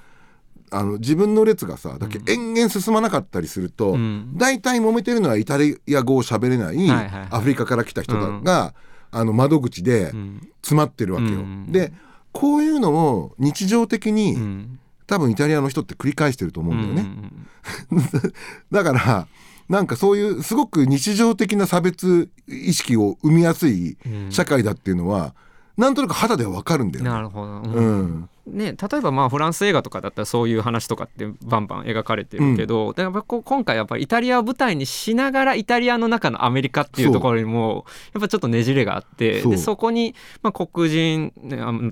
[0.71, 4.31] あの自分の列がさだけ延々進まなかったりすると、うん。
[4.35, 6.89] 大体揉めてるのはイタリア語を喋れない
[7.31, 8.73] アフリカから来た人が、
[9.11, 10.49] あの窓口でうん。
[10.61, 11.39] 詰まってるわけよ。
[11.39, 11.71] うん。
[11.71, 11.93] で
[12.31, 14.79] こういうのを日常的に、うん。
[15.07, 17.01] 多分イタリアの人って繰り返してると思うんだよね。
[17.91, 18.01] うん。
[18.71, 19.27] だから
[19.69, 25.33] なんかそういうすごく日常的な差別意識を生みやすいうん社会だっていうのは、
[25.77, 27.11] なんとなく肌ではわかるんだよね。
[27.11, 27.73] なるほど、うん。
[27.73, 28.29] うん。
[28.47, 39.51] ね、例えばまあフランス映画とかだったらそういう話とかってバンバン描かれてるけど、だからやっぱこう今回やっぱりイタリアを舞台にしながらイタリアの中のアメリカっていうところにもやっぱちょっとねじれがあってそう。
[39.51, 41.33] でそこにまあ黒人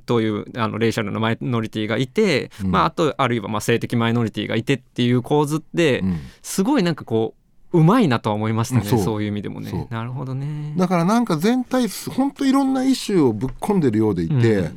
[0.05, 2.71] というあのレイシャルのマイノリティがいて、うん。
[2.71, 6.19] まあ、あとあるいはまあ性的マイノリティがいてっていう構図ってうん。
[6.43, 7.42] すごいなんかこう
[7.73, 9.87] うまいなとは思いましたね、うんそういう意味でもね。
[9.89, 10.73] なるほどね。
[10.77, 14.69] だからなんか全体本当いろんなイシューをぶっ込んでるようでいて、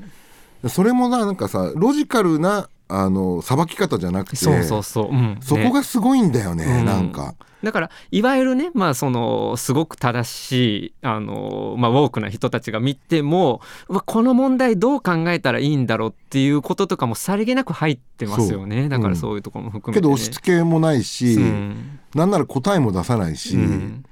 [0.68, 5.38] それもななんかさロジカルなあのさばき方じゃなくてそうそうそう、うん。
[5.40, 6.84] そこがすごいんだよねうん。
[6.84, 7.34] なんか。
[7.62, 10.52] だからいわゆるねまあそのすごく正し
[10.88, 18.88] いあの、まあ、ウォークな人たちが見てもこの問題どう考えたらいいんだろうっていうこととかもさりげなく入ってますよね。
[18.88, 20.02] だからそういうところも含めて、ね。
[20.02, 21.98] けど押し付けもないし、うん。
[22.14, 24.04] なんなら答えも出さないし、うん。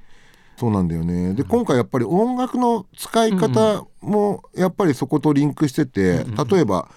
[0.57, 1.35] そうなんだよね。
[1.35, 6.89] で今回やっぱり音楽の使い方もやっぱりそことリンクしてて、例えば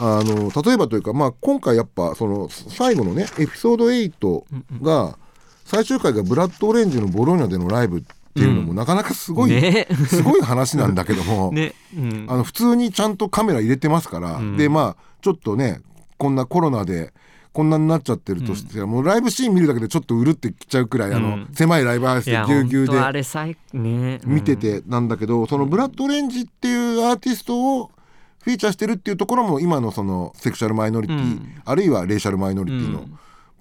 [0.00, 5.18] あの例えばというか、まあ、今回やっぱその最後のねエピソード8が
[5.64, 8.02] 最終回がブラッドオレンジのボローニャでのライブっ
[8.34, 9.86] ていうのもなかなかすごい、ね。
[10.08, 12.26] すごい話なんだけども、 ね、うん。
[12.28, 14.56] あの普通にちゃんとカメラ入れてますから、ん。
[14.56, 15.80] でまあちょっとね
[16.16, 17.12] こんなコロナで
[17.52, 21.48] こんなになっちゃってるとして、もうライブシーン見るだけでちょっとうるってきちゃうくらい、あのうん。
[21.52, 22.92] 狭いライブハウスでぎゅうぎゅうで
[24.24, 27.90] 見ててなんだけど、そのブラッド・オレンジっていうアーティストを
[28.42, 31.62] フィーチャーしてるっていうところも今のそのセクシャルマイノリティ、うん。
[31.64, 33.18] あるいはレーシャルマイノリティのうん。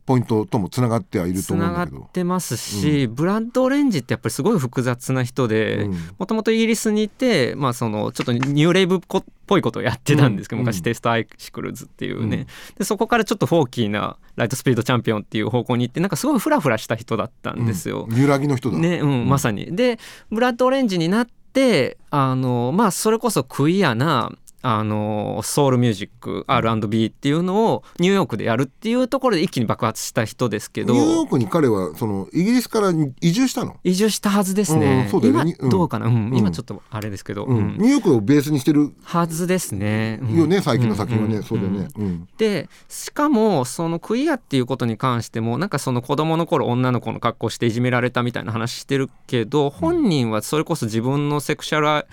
[0.08, 2.10] ポイントともつながってはいるとつながっ思うんだけど。
[2.14, 5.98] てますし、ブラッド・オレンジってやっぱりすごい複雑な人でうん。
[6.18, 9.00] もともとイギリスにいて、まあ、そのちょっとニューレイブっ
[9.46, 10.66] ぽいことをやってたんですけど、うん。
[10.66, 12.46] 昔テストアイシクルズっていうね、うん。
[12.78, 18.08] でそこからちょっとフォーキーなライトスピードチャンピオンっていう方向に行ってなんかすごいフラフラした人だったんですよ。
[18.12, 18.78] 揺らぎの人だ。
[18.78, 19.76] ねうん、まさに。
[19.76, 20.00] で
[20.32, 30.94] ブラッド・オレンジになってあのまあそれこそクイアなあのソウルミュージック R&B っていうのをニューヨークでやるっていうところで一気に爆発した人ですけど。
[30.94, 32.92] ニューヨークに彼はそのイギリスから
[33.22, 33.78] 移住したの？
[33.84, 35.10] 移住したはずですね。
[35.12, 35.56] うんね。
[35.60, 35.68] うん。
[35.68, 36.30] 今どうかな、うん。
[36.32, 36.38] うん。
[36.38, 37.58] 今ちょっとあれですけど、うん。
[37.58, 37.78] うん。
[37.78, 40.20] ニューヨークをベースにしてるはずですね。
[40.22, 40.40] うん。
[40.40, 41.44] よね、最近の作品はね、ん。
[41.44, 41.88] そうだよね。
[41.96, 42.28] うん。
[42.38, 52.06] でしかもそのクイアっていうことに関してもなんかその子供の頃女の子の格好していじめられたみたいな話してるけど本人はそれこそ自分のセクシャルあ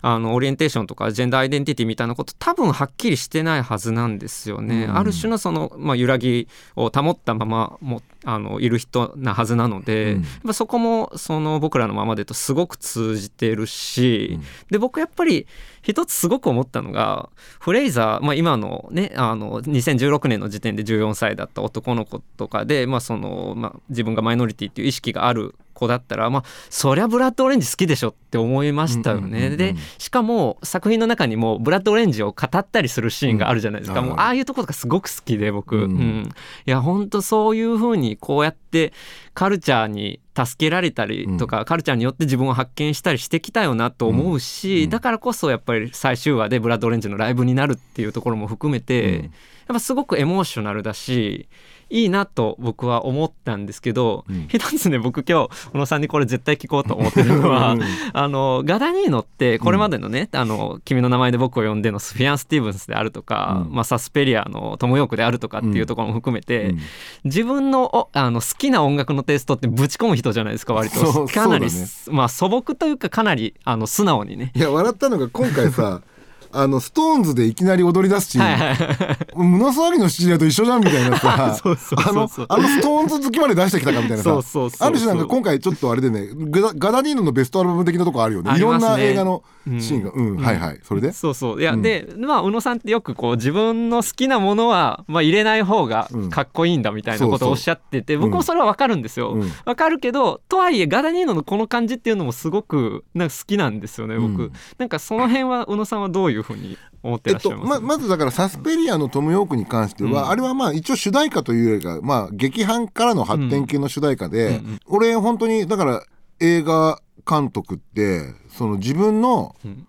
[0.00, 4.84] あのオリエンテーションとかジェンダーアイデンティティみたいなこと多分はっきりしてないはずなんですよね。
[4.84, 4.96] うん。
[4.96, 10.22] ある種のその、まあ、揺らぎを保ったままもあのいる人なはずなので、うん。
[10.22, 14.44] やっぱそこもその僕らのままでとすごく通じてるし、うん。
[14.70, 15.46] で僕やっぱり
[15.82, 29.22] 一つすごく思ったのがフレイザー、まあ、今のねあの2016年の時点で14歳だった男の子とかで、まあそのまあ、自分がマイノリティっていう意識がある子だったら、まあ、そりゃブラッドオレンジ好きでしょって思いましたよね。
[29.22, 29.56] うんうんうんうん。
[29.58, 35.82] でしかも作品の中にもブラッドオレンジを語ったりするシーンがあるじゃないですか、うんもうああいうところがすごく好きで僕、うん。
[35.82, 36.28] うん。
[36.66, 38.92] いや本当そういうふうにこうやって
[39.34, 44.90] カルチャーに助けられたりとか、カルチャーによって自分を発見したりしてきたよなと思うし、うん。
[44.90, 49.22] だからこそやっぱり最終話でブラッドオレンジのライブになるっていうところも含めて、うん。
[49.22, 49.30] やっ
[49.74, 51.48] ぱすごくエモーショナルだし
[51.90, 54.48] いいなと僕は思ったんですけど、うん。
[54.48, 57.82] 一つね僕今日小野さんにこれ絶対聞こうと思ってるのはうん。
[58.12, 63.74] あのガダニーノってこれまでのね「あの君の名前で僕を呼んで」のスフィアン・スティーブンスであるとか、うん。
[63.74, 66.78] まあ、サスペリアのトム・ヨークであるとかっていうところも含めて、うん。
[67.24, 71.72] 自分のおあの好きな音楽のテイストってぶち込む人じゃないですか割そとうかなり、ね
[72.10, 74.52] まあ素朴というかかなりあの素直にね。
[74.54, 76.02] いや笑ったのが今回さ
[76.52, 78.74] あのストーンズでいきなり踊り出すシーン、はいはい。
[78.74, 81.34] はい胸騒ぎのシチリアと一緒じゃんみたいなさ。
[81.96, 84.32] あのあのストーンズ好きまで出してきたかみたいなさ。
[84.80, 88.56] ある種なんか今回ちょっとあれでねガダニーノのベストアルバム的なとこあるよね。
[88.56, 90.10] いろんな映画のうんシーンが。
[90.14, 90.80] うん、はいはい。
[90.82, 91.12] それで？
[91.12, 91.60] そうそう。
[91.60, 91.82] いや、うん。
[91.82, 99.32] でまあ宇野さんってよくこう自分の好きなものは、まあ、入れない方がかっこいいんだみたいなことをおっしゃってて、僕もそれはわかるんですよ。
[99.32, 99.52] うん。
[99.64, 104.52] わかるけどとはいえガダニーノのこの感じっていうのもすごくなんか好きなんですよね僕、うん。
[104.78, 110.28] なんかその辺は宇野さんはどういうふうに思ってえっと、らっしゃいます、ままずだからサスペリアのトム・ヨークに関しては、うん。
[110.30, 114.80] あれはまあ一応主題歌というよりか、まあ、劇伴からの発展系の主題歌で、うんうん。
[114.86, 116.02] 俺本当にだから
[116.40, 119.86] 映画監督ってその自分のうん。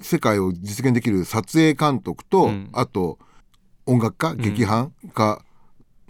[0.00, 2.70] 世界を実現できる撮影監督と、うん。
[2.72, 3.18] あと
[3.86, 4.36] 音楽家ん。
[4.36, 5.42] 劇伴家、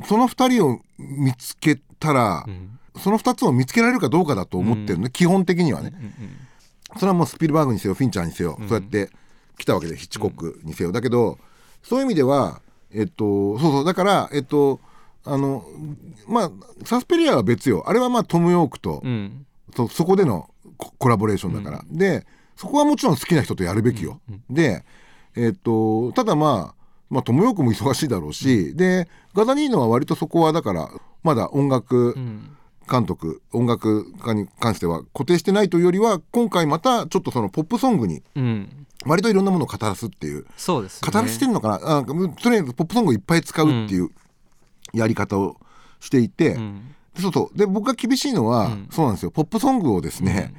[0.05, 2.79] その2人を見つけたら、うん。
[3.01, 5.93] その2つを見つけられるかどうかだと思ってるのね、基本的にはね。
[5.95, 6.13] うんうん。
[6.99, 8.69] それはもうスピルバーグにせよフィンチャーにせよ、うん。
[8.69, 9.09] そうやって
[9.59, 11.39] 来たわけでヒッチコックにせよ、だけど
[11.83, 12.61] そういう意味では
[12.93, 13.85] えっとそうそう。
[13.85, 14.81] だからえっと
[15.25, 15.65] あの
[16.27, 16.51] まあ
[16.85, 17.85] サスペリアは別よ。
[17.87, 19.47] あれはまあトム・ヨークと、うん。
[19.75, 24.85] そそこでのココラボレーションだから、でそこはもちろん好きな人とやるべきよ、で
[25.37, 30.91] えっとただまあまあトム・ヨークも忙しいだろうし、でガダニーノは割とそこはだから
[31.23, 32.57] まだ音楽、うん。
[32.91, 40.47] 監督音楽家に関しては固定してないというよりは今回またちょっとそのポップソングにうん割といろんなものを語らすっていう。
[40.57, 41.13] そうですよね。
[41.13, 41.99] 語らせてるのかな？
[41.99, 44.11] あとりあえずポップソングをいっぱい使うっていう
[44.93, 45.57] やり方を
[46.01, 46.95] していて、うん。
[47.19, 47.59] そうそう。
[47.59, 48.89] で僕が厳しいのは、うん。
[48.91, 49.31] そうなんですよ。
[49.31, 50.55] ポップソングをですね、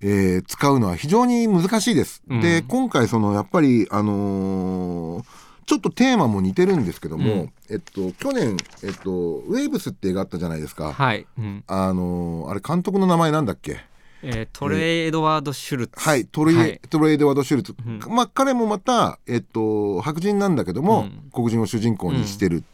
[0.00, 2.22] えー使うのは非常に難しいです。
[2.28, 2.40] うん。
[2.40, 5.24] で今回そのやっぱりあのー
[5.66, 7.52] ちょっとテーマも似てるんですけども、うん。
[7.70, 11.62] えっと去年えっとウェーブスって映画あったじゃないですか、はい、うん。
[11.68, 13.78] あのあれ監督の名前なんだっけ？
[14.22, 16.80] えートレエドワード・シュルツ、はいトレイ、はい。
[16.90, 18.00] トレイデワード・シュルツ、ん。
[18.08, 21.30] まあ彼もまたえっと白人なんだけども、うん。
[21.32, 22.64] 黒人を主人公にしてる。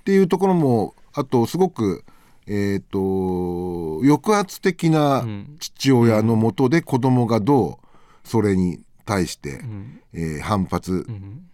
[0.00, 2.04] っていうところもあとすごく
[2.46, 5.56] えっと抑圧的なうん。
[5.60, 10.00] 父親のもとで子供がどうそれに対して、うん。
[10.12, 11.46] えー反発うん。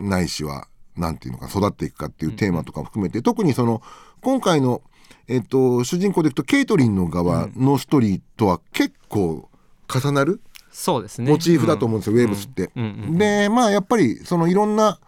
[0.00, 3.82] ないしはなんていうのか育っていくかっていうテーマとかも含めて、特にその
[4.20, 4.82] 今回の、
[5.28, 9.48] えっと主人公でいくとケイトリンの側のストーリーとは結構
[9.92, 11.30] 重なるそうですね。
[11.30, 12.70] モチーフだと思うんですよ、ウェーブスって。
[12.76, 14.98] うんうんうんでまあやっぱりそのいろんな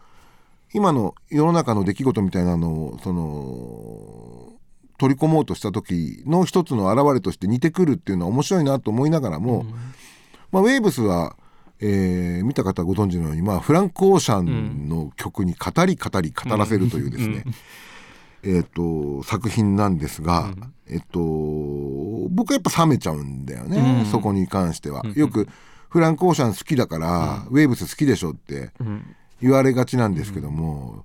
[0.73, 4.53] 今の世の中の出来事みたいなのをその
[4.99, 9.65] 取り込もうとした時の一つの表れとして似てくるっていうのは面白いなと思いながらも、
[10.53, 11.37] まあ、ウェーブスは、
[11.81, 17.45] えー見た方はご存知のように、まあ、フランク・オーシャンの曲に語り語り語らせるというですね、
[18.43, 20.53] えー、と作品なんですが、
[20.89, 21.21] えっと
[22.31, 24.07] 僕はやっぱ冷めちゃうんだよね、うん。
[24.07, 25.05] そこに関しては。
[25.15, 25.49] よく
[25.89, 29.17] フランク・オーシャン好きだから、ウェーブス好きでしょってうん。
[29.43, 31.05] 言われがちなんですけども、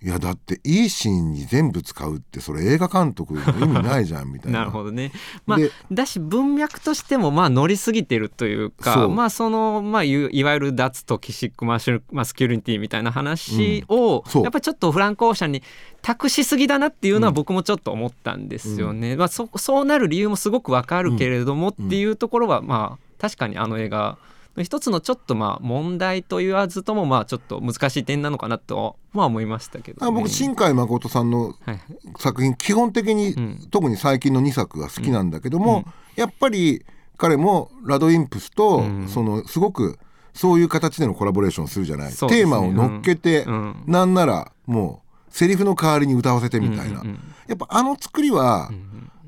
[0.00, 4.60] いやだっていいシーンに全部使うってそれ映画監督の意味ないじゃんみたいな。
[4.60, 5.10] なるほどね。
[5.44, 15.64] まあで、だし文脈としてもまあ乗りすぎてるというそかうまあそのまあいいわゆる脱トキシックマシュマスキュリティみたいな話を、そうやっぱりちょっとフランク・オーシャンに
[16.00, 19.16] 託しすぎだなっていうのは僕もちょっと思ったんですよね。
[19.16, 24.18] まあ、そそうなる理由もすごくわかるけれどもっていうところはまあ確かにあの映画の
[24.64, 30.08] 一つのちょっとまあ問題と言わずともまあちょっと難しい点なのかなとは思いましたけど、ね。
[30.08, 31.80] あ僕新海誠さんのはい
[32.18, 33.68] 作品基本的に、ん。
[33.70, 35.84] 特に最近の2作が好きなんだけども、
[36.16, 36.84] やっぱり
[37.16, 39.08] 彼もラドインプスと、うん。
[39.08, 39.98] そのすごく
[40.34, 42.14] そういう形でのコラボレーションをするじゃない、ね。
[42.14, 43.84] テーマを乗っけて、うん。
[43.86, 47.06] なんならもうセリフの代わりに歌わせてみたいな、うん。
[47.06, 47.10] うん。
[47.10, 48.70] うんやっぱあの作りは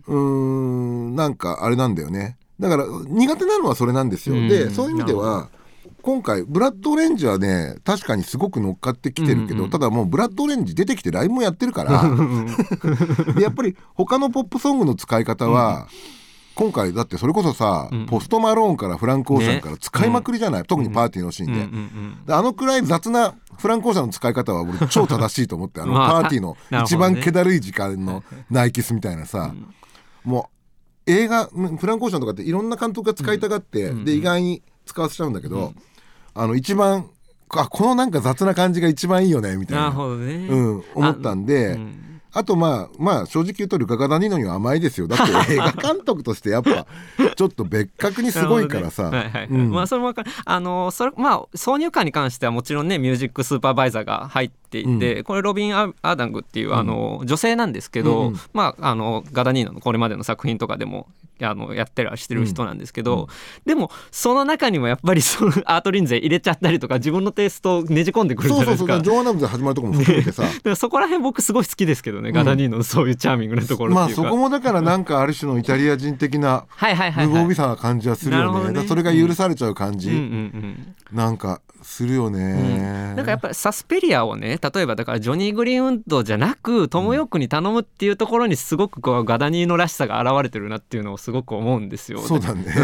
[0.06, 0.16] うー
[1.10, 4.48] んなんかあれなんだよねだから苦手なのはそれなんですよ、うん。
[4.48, 5.48] でそういう意味では
[6.02, 12.02] 今回ブラッドオレンジはね確かにすごく乗っかってきてるけど、うんうんただもうブラッドオレンジ出てきてライブもやってるから
[13.34, 15.86] でやっぱり他のポップソングの使い方は、
[16.54, 18.06] 今回だってそれこそさ、うん。
[18.06, 21.52] ポストマローンからフランク・オーシャンねから使いまくりじゃない、特にパーティーのシーンで。
[21.52, 21.78] うんうんう
[22.22, 22.26] ん。
[22.26, 29.54] であのくらい雑なフランク・オーシャンの使い方は俺超正しいと思ってあの まあパーティーの一番気だるい時間のナイキスみたいなさ、
[30.24, 30.59] もう
[31.06, 35.72] 映画フランク・オーシャンとかっていろんな監督が使いたがって、で意外に使わせちゃうんだけど、
[36.34, 37.10] あの一番
[37.50, 39.96] あこのなんか雑な感じが一番いいよねみたいなね。
[40.48, 41.78] うん、思ったんで。
[42.34, 45.08] うんあとまあまあ正直言うとルカ・ガダニーノには甘いですよ。
[45.08, 46.86] だって 映画監督としてやっぱ
[47.34, 50.14] ちょっと別格にすごいからさ、まあそれも
[50.44, 58.40] あのそれまあ挿入歌に関してはもちろんねミュージックスーパーバイザーが入っていて、これロビン・アーダングっていうあの、女性なんですけど、うんうん。
[58.52, 61.08] まああのガダニーノのこれまでの作品とかでも
[61.46, 63.28] あのやってらしてる人なんですけど、
[63.64, 68.94] でもその中にもやっぱりその アートリンゼ入れちゃったりとか自分のテイストをねじ込んでくるじそうゃないですか。
[68.94, 70.44] そうそうジョアナムズで始まるとこも含めてさ、
[70.76, 74.22] そこら辺僕すごい好きですけどね、ガダニーノのそういうチャーミングなところまあっていうか。
[74.24, 77.26] そこもだからなんかある種のイタリア人的なはいはいはい、はい。
[77.26, 80.24] 無防備さな感じはするよね,、それが許されちゃう感じ、うんうんう
[81.14, 81.16] ん。
[81.16, 92.20] なんかするよね、なんかやっぱりサスペリアをね例えばだからジョニー・グリーンウッドじゃなくトム・ヨークに頼むっていうところにすごくこうガダニーノらしさが現れてるなっていうのをすごく思うんですよ。
[92.20, 92.64] そうだね。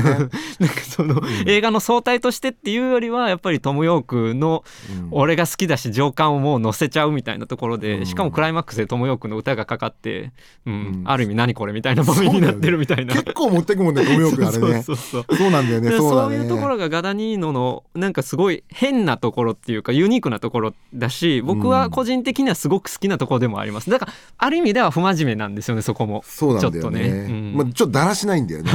[0.59, 4.65] なんかその、映画の総体としてっていうよりはやっぱりトム・ヨークの
[5.11, 8.07] 俺が好きだし情感をもう乗せちゃうみたいなところで、うん。
[8.07, 10.33] しかもクライマックスでトム・ヨークの歌がかかって、
[10.67, 11.03] うんうん。
[11.05, 13.15] ある意味何これみたいな場面になってるみたいな。
[13.15, 14.83] 結構持ってくもんねトムヨークあれね。
[14.85, 15.37] そうそうそう。
[15.37, 16.37] そうなんだよねでそうだね。
[16.37, 23.91] そういうところがガダニーノのなんかすごい変なところっていうかユニークなところだし僕は個人的にはすごく好きなところでもあります。
[23.91, 26.23] だからある意味では不真面目なんですよねそこも。
[26.25, 27.01] そうなんだよちょっとね。
[27.03, 27.55] ねうん。
[27.57, 28.71] まあ、ちょっとだらしないんだよね。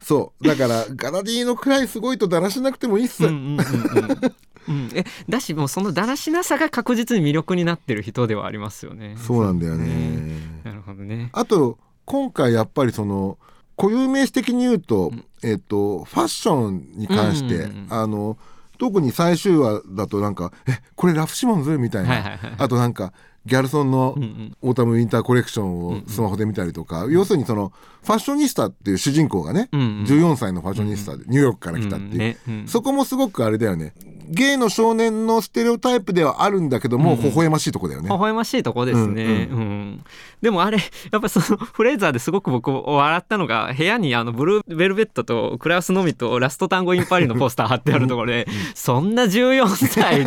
[0.00, 0.46] そう。
[0.46, 4.34] だからガラディーノくらいすごいとだらしなくてもいいっす、うんうんうんうん
[4.68, 4.90] うん。
[4.94, 9.16] えだしもうそのだらしなさが確実に魅力になってる人ではありますよね。
[9.18, 10.40] そうなんだよね。
[10.64, 11.30] なるほどね。
[11.32, 13.38] あと今回やっぱりその
[13.76, 17.86] 固有名詞的に言うと、えっとファッションに関して、うんうんうん。
[17.90, 18.38] あの
[18.78, 23.12] 特に最終話だとなんか「えこれラフ・シモンズ?」みたいな、あとなんか
[23.46, 24.56] ギャルソンのうんうん。
[24.62, 27.72] オータムウィンターコレクションをスマホで見たりとか、要するにその
[28.02, 30.04] ファッショニスタっていう主人公がね、うんうん。
[30.04, 32.36] 14歳のファッショニスタでニューヨークから来たっていう、うんね。
[32.48, 32.68] うん。
[32.68, 33.94] そこもすごくあれだよね。
[34.28, 38.08] ゲイの少年のステレオタイプではあるんだけども、うん微笑ましいとこだよね。
[38.08, 40.04] 微笑ましいとこですね、ううん。
[40.42, 40.78] でもあれ
[41.10, 50.24] やっぱそのフレーザーですごく僕笑ったのが部屋にあのブルーベルベットとクラウスのみとラストタンゴインパリのポスター貼ってあるところで、そんな14歳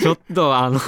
[0.00, 0.80] ちょっとあの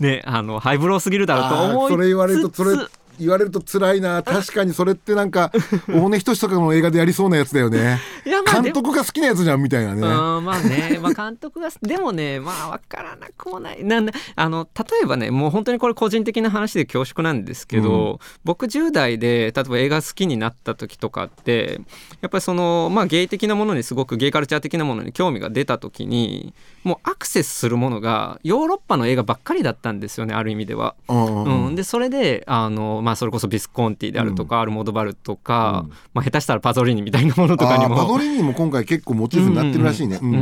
[0.00, 2.76] ねあのハイブローすぎるだろうと思いつつそれ言われるとそれ
[3.18, 4.22] 言われると辛いな。
[4.24, 5.52] 確かにそれってなんか
[5.88, 8.00] 大根仁志とかの映画でやりそうなやつだよね。
[8.24, 10.00] 監督が好きなやつじゃんみたいなね。
[10.00, 10.04] う
[10.40, 13.84] んまあね、まあ、監督が でもねまあ分からなくもない。
[13.84, 21.80] なんだあの例えばねもう本当にこれ個人的な話で恐縮なんですけど、僕10代で例えば映画好きになった時とかって
[22.20, 26.52] やっぱりそのまあゲイ的なものにすごくゲイカルチャー的なものに興味が出た時に
[26.84, 30.94] もうアクセスするものがヨーロッパの映画ばっかりだったんですよねある意味では。
[31.08, 31.66] うんうん。
[31.66, 35.90] うん、でそれであの、まあ、それこそビスコンティであるとか、アルモドバルとか、うん。
[36.12, 40.18] まあ、下手したらパゾリーニみたいなものとかにも パドリーニも今回結構モチーフになってるらしいね。
[40.20, 40.30] うん。
[40.30, 40.38] うんう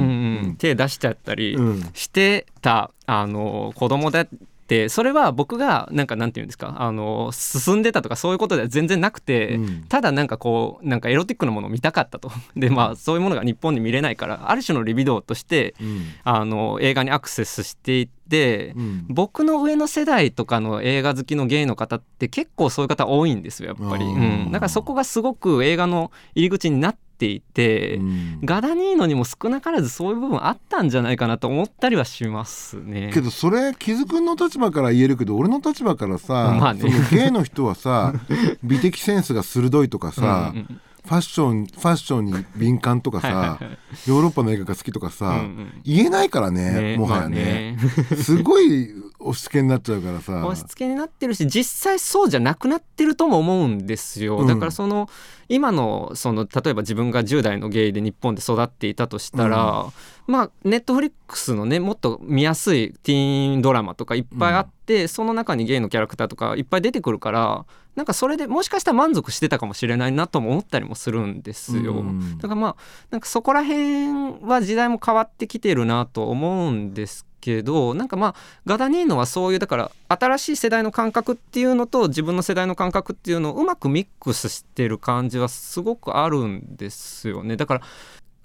[0.48, 4.26] ん手出しちゃったりうんしてた、あの子供だ
[4.66, 6.74] ってそれは僕がなんかなんていうんですか？
[6.78, 9.84] あの進んでたとかそういうことでは全然なくて、うん。
[9.88, 12.32] ただなんかこうなんかエロティックなものを見たかったと。
[12.56, 16.02] でまあそういうものが日本に見れないからある種のリビドーとしてうん。
[16.24, 19.06] あの映画にアクセスしていって、うん。
[19.08, 24.04] 僕の上の世代とかの映画好きのゲイの方って結構そういう方多いんですよやっぱり、
[24.50, 28.40] だからそこがすごく映画の入り口になっていて、うん。
[28.44, 33.10] ガダニーノにも少なからずそういう部分あったんじゃないかなと思ったりはしますね。
[33.14, 36.80] けどそれ木津君の立場から言えるけど俺の立場からさ、まあね。
[36.80, 38.12] そのゲイの人はさ
[38.62, 43.58] 美的センスが鋭いとかさ、うんうんファッションファッションに敏感とかさ
[44.06, 45.82] ヨーロッパの映画が好きとかさ、うんうん。
[45.84, 48.16] 言えないからねねもはやまあね,、ね。
[48.16, 48.90] すごい
[49.20, 50.46] 押し付けになっちゃうからさ。
[50.46, 54.46] 押し付けになってるし実際そうじゃなくなってるとも思うんですよ、うん。
[54.48, 55.08] だからその
[55.48, 59.86] 今のその例えば自分が10代のゲイで日本で育っていたとしたら、
[60.26, 67.66] まあネットフリックスのねもっと見やすいティーンドラマとかいっぱいあって、その中にゲイのキャラクターとかいっぱい出てくるから
[67.96, 71.94] なんかそれでもしかしたら満足してたかもしれないなとも思ったりもするんですよ。
[71.94, 72.38] うん。
[72.38, 72.76] だからまあ
[73.10, 78.34] なんかそこら辺は時代も変わってきてるなと思うんですけどなんかまあ
[78.66, 87.56] ガダニーノはそういうだから新しい世代の感覚っていうのと自分の世代の感覚っていうのをうまくミックスしてる感じはすごくあるんですよね。
[87.56, 87.82] だから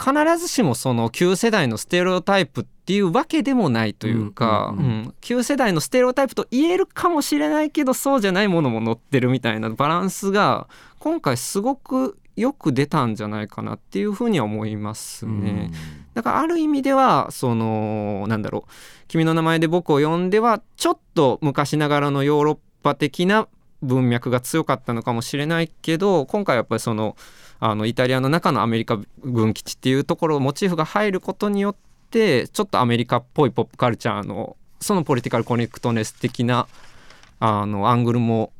[0.02, 5.14] 必ずしもその旧世代のステレオタイプっていうわけでもないというか、うんうんうんうん。
[5.20, 15.70] 旧世代のステレオタイプと言えるかもしれないけどそうじゃないものも載ってるみたいなバランスが今回すごくよく出たんじゃないかなっていうふうには思いますね。
[16.14, 18.70] だからある意味ではそのなんだろう
[19.08, 23.48] 「君の名前で僕を呼んで」はちょっと昔ながらのヨーロッパ的な
[23.82, 27.16] 文脈が強かったのかもしれないけど今回やっぱりその
[27.60, 31.76] あのイタリアの中のアメリカ軍基地っていうところモチーフが入ることによっ
[32.10, 36.66] てちょっとアメリカっぽいポップカルチャーのそのポリティカルコネクトネス的な
[37.38, 38.52] あのアングルも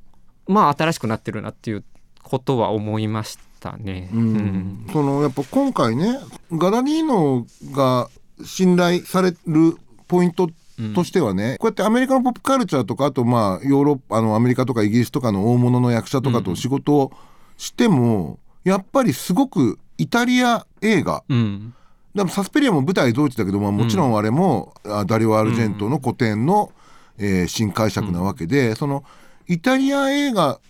[0.46, 1.84] まあ新しくなってるなっていう
[2.22, 3.51] ことは思いました。
[3.70, 4.10] ね。
[4.12, 4.86] うんうん。
[4.92, 6.18] そのやっぱ今回ね
[6.52, 8.08] ガダニーノが
[8.44, 9.76] 信頼される
[10.08, 10.48] ポイント
[10.94, 17.12] としてはね、こうやってアメリカのポップカルチャーとかあとまあヨーロッパあのアメリカとかイギリスとかの大物の役者とかと仕事を
[17.56, 21.22] しても、やっぱりすごくイタリア映画。
[21.28, 21.74] うん。
[22.14, 26.72] でもサスペリアも舞台ドイツだけど、まあ、もちろんあれも、あダリオ・アルジェントの古典の、
[27.18, 29.04] えー新解釈なわけで、その
[29.48, 30.60] イタリア映画、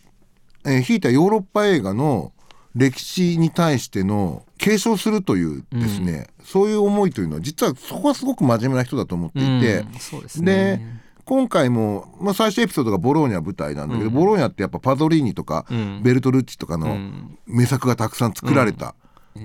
[0.65, 2.33] えー、引いたヨーロッパ映画の
[2.75, 9.93] 歴史に対しての継承するというですね、そういう思いというのは実はそこはすごく真面目な人だと思っていて、うん。
[9.99, 10.77] そうですね。
[10.79, 14.15] で今回も、まあ、最初エピソードがボローニャ舞台なんだけど、うん。
[14.15, 16.03] ボローニャってやっぱパゾリーニとか、うん。
[16.03, 17.39] ベルトルッチとかうのん。
[17.47, 18.97] 名作がたくさん作られた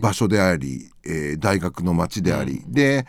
[0.01, 3.05] 場所であり、えー大学の街であり、で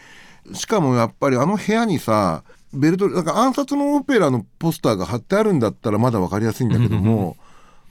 [0.52, 7.36] しかもやっぱりあの部屋にさベルトなんか暗殺のオペラのポスターが貼ってあるんだったらまだ分かりやすいんだけども、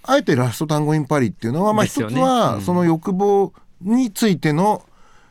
[0.07, 4.83] あえて「ラスト・タンゴ・イン・パリ」っていうのは、まあ、一つはその欲望についての、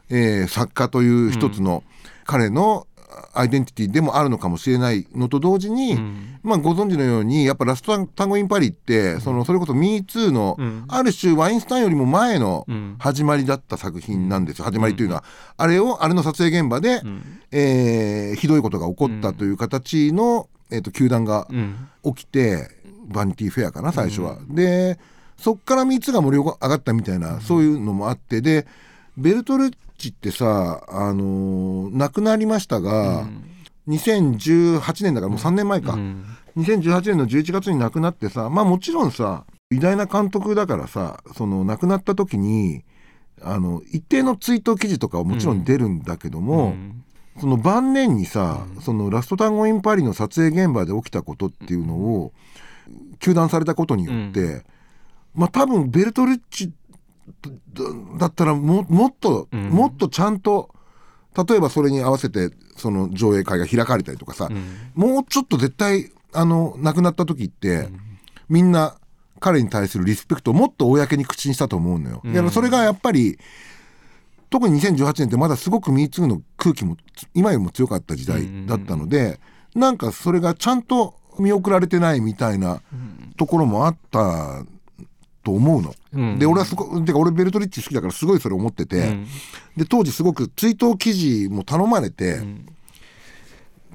[0.08, 1.82] えー作家という一つの
[2.24, 2.86] 彼の
[3.34, 6.38] アイデンティティでもあるのかもしれないのと同時に、うん。
[6.42, 10.84] まあ、ご存知のようにやっぱラストタンゴ・イン・パリってそのそれこそ MeToo のうん。
[10.88, 12.96] ある種ワインスタインよりも前のうん。
[12.98, 15.24] 始まりだった作品なんです始まりというのは
[15.56, 17.22] あれをあれの撮影現場で、うん。
[17.52, 21.88] えーひどいことが起こったという形の、えー、と球団がうん。
[22.04, 22.70] 起きて
[23.06, 24.38] バニティフェアかな最初は。
[24.48, 24.98] で
[25.38, 28.66] そっから3つが盛り上がったみたいな、そういうのもあってで
[29.16, 33.28] ベルトルッチってさ、あのー亡くなりましたが、
[33.88, 36.24] 2018年だからもう3年前か、うん。
[36.56, 42.82] 2018年の11月に亡くなってさまあもちろんさ偉大な監督だからさその亡くなった時に
[43.42, 47.04] あの一定の追悼記事とかはもちろん出るんだけども、うん。
[47.38, 48.80] その晩年にさ、うん。
[48.80, 52.32] そのラストタンゴ・イン・パリの撮影現場で起きたことっていうのを
[53.18, 54.64] 糾弾されたことによって、
[55.34, 56.72] まあ多分ベルトルッチ
[57.72, 57.84] だ
[58.18, 59.70] だったらももっと、うん。
[59.70, 60.74] もっとちゃんと
[61.48, 64.90] 例えばそれに合わせてその上映会が開かれたりとかさ、うん。
[64.94, 67.88] もうちょっと絶対あの亡くなった時って、
[68.48, 68.96] みんな
[69.40, 72.20] 彼に対するリスペクトをもっと公に口にしたと思うのよ。
[72.24, 72.32] うん。
[72.32, 73.38] いやそれがやっぱり
[74.48, 76.96] 特に2018年ってまだすごく MeToo の空気も
[77.34, 79.40] 今よりも強かった時代だったので、
[79.74, 82.82] なんかそれがちゃんと見送られてないみたいな
[83.36, 84.64] ところもあった
[85.42, 85.94] と思うの。
[86.12, 86.38] うん。
[86.38, 89.26] で俺はすごてか俺ベルトリッチ好きだからすごいそれ思ってて、うん。
[89.76, 92.66] で当時すごく追悼記事も頼まれて、ん。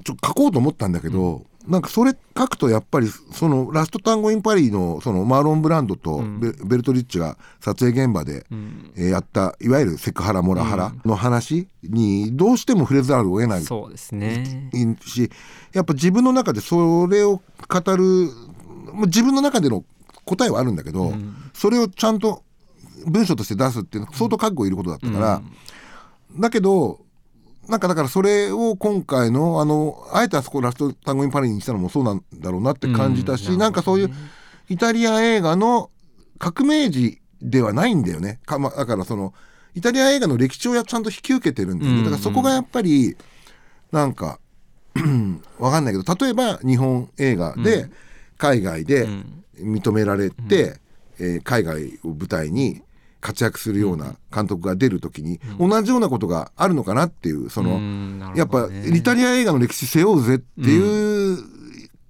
[0.04, 6.40] ちょ書こうと思ったんだけど、なんかそれ書くとやっぱりそのラストタンゴ・イン・パリのそのマーロン・ブランドとうん。
[6.40, 8.92] ベ,、ベルトリッチが撮影現場で、うん。
[8.96, 14.70] えーやったいわゆるセクハラモラハラの話にどうしても触れざるを得ないそうですね。
[15.04, 15.30] し
[15.72, 18.30] やっぱ自分の中でそれを語る
[18.92, 19.84] まあ自分の中での
[20.24, 21.34] 答えはあるんだけど、うん。
[21.52, 22.42] それをちゃんと
[23.06, 25.42] 文章として出すっていうのは相当覚悟いることだったから、
[26.38, 27.00] だけど
[27.68, 34.10] なんかだからそれを今回のあのあえてあそこラストタンゴインパリにしたのもそうなんだろうなって感じたし、うんなんかそういう
[34.68, 35.90] イタリア映画の
[36.38, 38.40] 革命児ではないんだよね。
[38.46, 39.34] か、ま、だからその
[39.74, 43.16] イタリア映画の歴史をやちゃんと引き受けてるんですよ、うんだからそこがやっぱり
[43.90, 44.38] なんか
[45.58, 47.88] わかんないけど例えば日本映画で
[48.38, 49.38] 海外でうん。
[49.58, 50.80] 認められて、
[51.20, 52.82] えー海外を舞台に
[53.22, 61.38] 活躍するような監督が出る時に、同じようなことがあるのかなっていうその、やっぱイタリア映画の歴史背負うぜっていう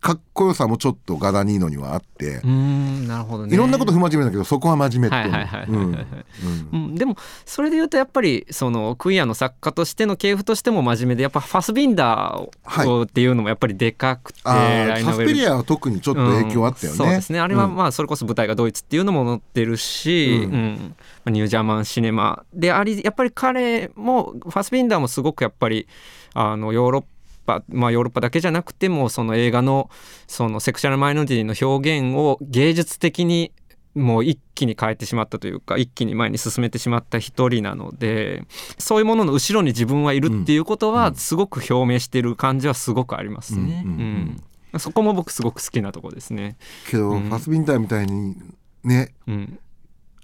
[0.03, 3.55] かっこよさもちょっとガダニーノにはあって、うんなるほどね。
[3.55, 14.55] いろんなこと不真面目だけどそこは真面目でもそれで言うとやっぱりそのクイアの作家としての系譜としても真面目でやっぱファスビンダーっていうのもやっぱりでかくて、あ
[14.89, 15.25] ライナウェルー。
[15.25, 17.39] サスペリアは特にちょっと影響あったよね、うんそうですね。
[17.39, 17.77] あれはうん。
[17.77, 20.53] まあそれこそ舞台がドイツっていうのも載ってるし、うん。
[20.53, 20.95] うん。
[21.25, 22.43] まあニュージャーマンシネマ。
[22.53, 25.87] でありやっぱり彼もファスビンダーもすごくやっぱり
[26.35, 27.05] あのヨーロッ
[27.45, 29.91] パまあヨーロッパだけじゃなくてもその映画の
[30.27, 33.53] そのセクシャルマイノリティの表現を芸術的に
[33.95, 38.45] もう一気に変えてしまったというか一気に前に進めてしまった一人なので
[38.79, 43.83] そういうものの後ろに自分はいるっていうことはすごく表明してる感じはすごくありますね。
[43.85, 44.43] うん
[44.79, 46.57] そこも僕すごく好きなところですね。
[46.89, 47.23] けど、うん。
[47.25, 48.37] ファスビンターみたいに
[48.85, 49.59] ねうん、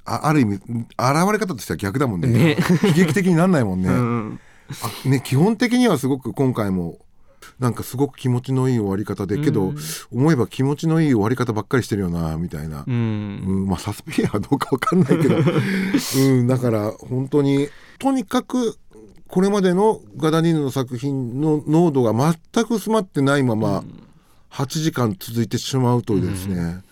[0.04, 0.64] あある意味現
[0.98, 2.28] れ方としては逆だもんね。
[2.28, 2.56] ね。
[2.82, 4.40] 悲劇的になんないもんね,、うん。
[5.04, 6.98] あね基本的にはすごく今回も
[7.58, 9.76] なんかすごく気持ちのいい終わり方でけど、うん
[10.12, 12.84] 思えば気持ちのいい終わり方ばっかりしてるよなみたいな。
[12.86, 12.94] う、ん。
[13.46, 15.36] うんまあサスペリアはどうかわかんないけど、
[16.18, 18.78] うん、だから本当にとにかく
[19.26, 23.84] これまでのガダニーノの作品の濃度が全く薄まってないまま
[24.50, 26.82] 8時間続いてしまうとですね、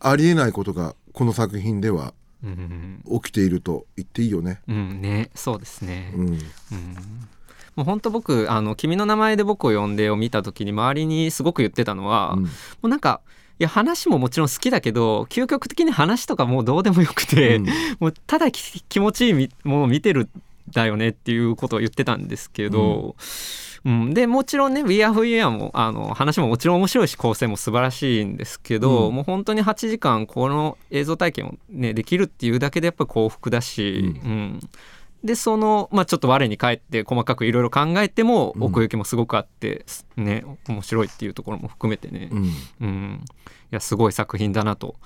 [0.00, 3.02] ありえないことがこの作品ではうん。
[3.22, 4.60] 起きていると言っていいよね。
[4.68, 5.30] うんね。
[5.34, 6.12] そうですね。
[6.14, 6.38] うん、うん
[7.76, 12.48] もう本当僕あの「君の名前で僕を呼んで」を見た時に周りにすごく言ってたのは、もうん。
[12.84, 13.20] うなんか
[13.60, 17.66] いや話ももちろん好きだけど究極的に話とかもうどうでもよくて、うん。
[18.00, 20.28] もうただき気持ちいいみものを見てるん
[20.72, 23.16] だよねっていうことを言ってたんですけど、
[23.84, 24.14] うん。
[24.14, 29.14] でもちろんね「We Are Who We Are も」あの話ももちろん面白いし構成も素晴らしいんですけど、うん。
[29.14, 34.60] もう本当に8時間この映像体験を、ね、できるっていうだけでやっぱ幸福だし、うん
[35.24, 38.62] でその、まあ、ちょっと我に返って細かくいろいろ考えてもうん。
[38.64, 40.44] 奥行きもすごくあって、ね。
[40.68, 42.52] 面白いっていうところも含めてね、うん。
[42.82, 43.28] うん、い
[43.70, 44.96] やすごい作品だなと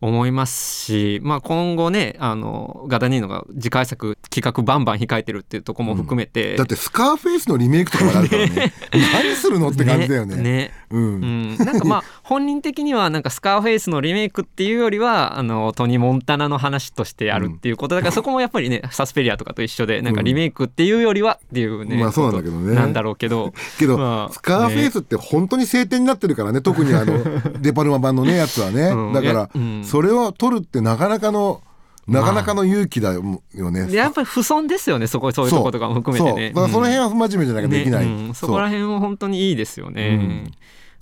[0.00, 8.72] 思いますし、まあ、今後ねあのガダニーノが次回作企画バンバン控えてるっていうところも含めて、だってスカーフェイスのリメイクとかまであるから ね。
[8.92, 10.36] 何するのって感じだよね。
[10.36, 10.72] ね。
[10.90, 11.02] うん。
[11.02, 17.94] うん、なんかまあ本人的にはなんかスカーフェイスのリメイクっていうよりはあのトニー・モンタナの話としてやるっていうこと。
[17.94, 22.74] だからそこもやっぱりね サスペリアとかと一緒でなんかリメイクっていうよりはっていうね、まあそうなんだけどね。
[22.74, 23.52] なんだろうけど。
[23.78, 27.18] けど、まあスカーフェイスって本当に晴天になってるからね特にあの
[27.60, 29.12] デパルマ版のねやつはね、うん。
[29.12, 29.50] だから、
[29.90, 31.62] それを取るってなかなかの
[32.06, 33.22] なかなかの勇気だよ
[33.70, 33.86] ね。
[33.86, 36.52] でやっぱり不損ですよねそこそういうとことかも含めてね。
[36.54, 38.06] その辺は不真面目じゃなきゃできない。
[38.06, 40.50] ねうんそこら辺も本当にいいですよね。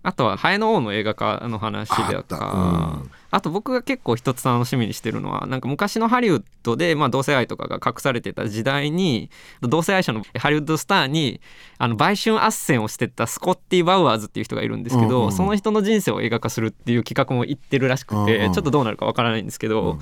[0.03, 2.37] うんあとはハエの王の映画化の話であった。
[2.37, 9.29] とか、あと僕が結構一つ楽しみにしてるのはなんか昔のハリウッドで、まあ、同性愛とかが隠されてた時代に
[9.61, 11.41] 同性愛者のハリウッドスターに
[11.79, 15.27] あの売春斡旋をしてたスコッティ・バウアーズっていう人がいるんですけど、うん。
[15.27, 18.47] うん、その人の人生を映画化するっていう企画も言ってるらしくて、うん。
[18.47, 19.99] うん、ちょっとどうなるかわからないんですけど、うん、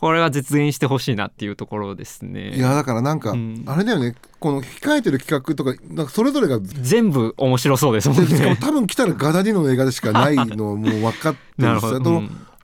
[0.00, 2.56] これは実現してほしいなっていうところですね。
[2.56, 4.14] いやだからなんか、うん、あれだよね。
[4.38, 8.56] この控えてる企画とかなんかそれぞれが全部面白そうですもんね。
[8.58, 11.84] 多分来たらガダディノの映画でしかないのもう分かってるし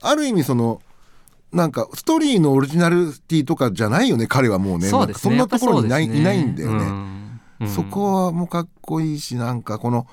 [0.01, 0.81] ある意味その
[1.53, 2.95] なんかストーリーのオリジナリ
[3.27, 4.87] ティとかじゃないよね彼はもうね。
[4.87, 6.85] そ、ね、そんなところにいない,、いないんだよね、
[7.61, 10.07] うん、そこはもうかっこいいしなんかこの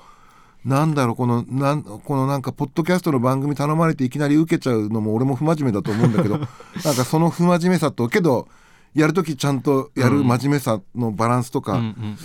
[0.65, 6.39] なんだろうこのなんこのなんかポッドキャストの番組頼まれていきなり受けちゃうのも俺も不真面目だと思うんだけど
[6.83, 8.47] なんかその不真面目さとけど
[8.95, 12.17] やる時ちゃんとやる真面目さのバランスとか、うんうんうん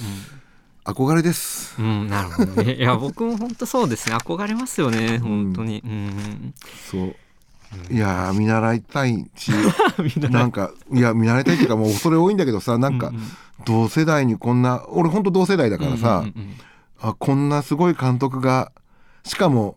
[0.83, 1.77] 憧れです。
[1.79, 2.75] うん、なるほどね。
[2.75, 4.17] いや、僕も本当そうですね。
[4.17, 5.19] 憧れますよね。
[5.19, 5.83] 本当に。
[5.85, 6.55] うん、
[6.91, 7.15] そう。
[7.89, 9.53] いや見習いたいし
[10.29, 13.13] なんかいや見習いたいっていうかもう恐れ多いんだけどさなんか
[13.65, 16.25] 同世代にこんな俺ほんと同世代だからさ、
[17.01, 18.73] あこんなすごい監督が
[19.25, 19.77] しかも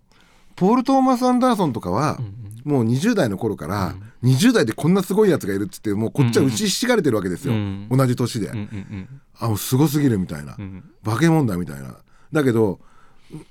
[0.55, 2.19] ポール・トーマス・アンダーソンとかは、
[2.63, 10.55] もう20代の頃から、うん、20代でこんなすごいやつがいるっつってもうこっちは打ちひしがれてるわけですよ、うん、同じ年で、うん、あもうすごすぎるみたいな、
[11.03, 11.97] 化け物だみたいな。
[12.31, 12.79] だけど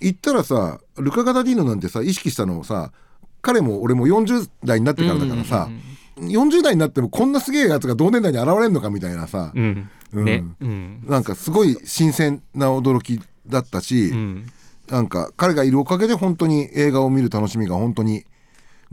[0.01, 2.93] 言ったらさルカ・ガダディーノなんてさ意識したのをさ
[3.41, 5.69] 彼も俺も40代になってからだからさ、
[6.17, 9.89] うんうん、40代になってもこんなすげえやつが同年代に現れるのかみたいなさ、うん。
[10.13, 10.45] ね。
[10.61, 14.47] うん、なんかすごい新鮮な驚きだったし、うん、
[14.89, 18.25] なんか彼がいるおかげで本当に映画を見る楽しみが本当に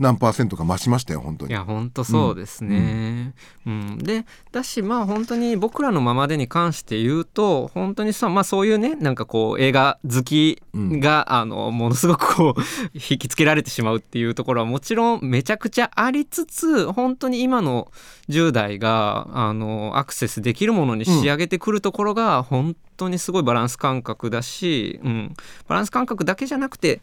[0.00, 1.52] 何パーセントか増しましたよ本当に。
[1.52, 3.34] いや本当そうですね、
[3.66, 12.60] うん、うん、でだしまあ本当に僕らのままでに関して言うと本当にさまあそういうねなんかこう映画好きが、うん、あのものすごくこう
[12.94, 17.92] 引きつけられてしまうっていうところはもちろんめちゃくちゃありつつ本当に今の
[18.30, 25.34] 10代があのアクセスできるものに仕上げてくるところが本当にすごいバランス感覚だし、うん、
[25.68, 27.02] バランス感覚だけじゃなくて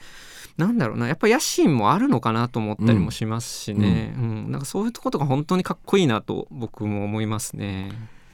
[0.57, 7.91] なんだろうなやっぱ野心もあるのかなと思ったりもしますしね、うん、うん、なんかそういうことが本当にかっこいいなと僕も思いますね。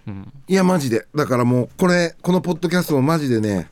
[0.08, 1.06] うん、いやマジで。
[1.16, 3.70] だからもうこれこのポッドキャストもマジでね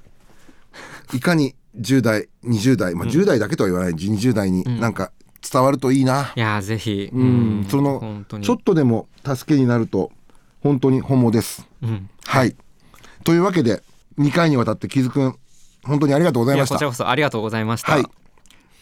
[1.13, 5.13] いかに10代20代、まあ、10代だけとは言わない、うん、20代になんか
[5.49, 10.11] 伝わるといいな、いやぜひ、うん、そのちょっとでも助けになると
[10.61, 12.55] 本当に本望です、うん、はい。
[13.23, 13.81] というわけで
[14.19, 15.35] 2回にわたって木津くん
[15.83, 16.75] 本当にありがとうございました。
[16.75, 18.05] こちらこそありがとうございました、はい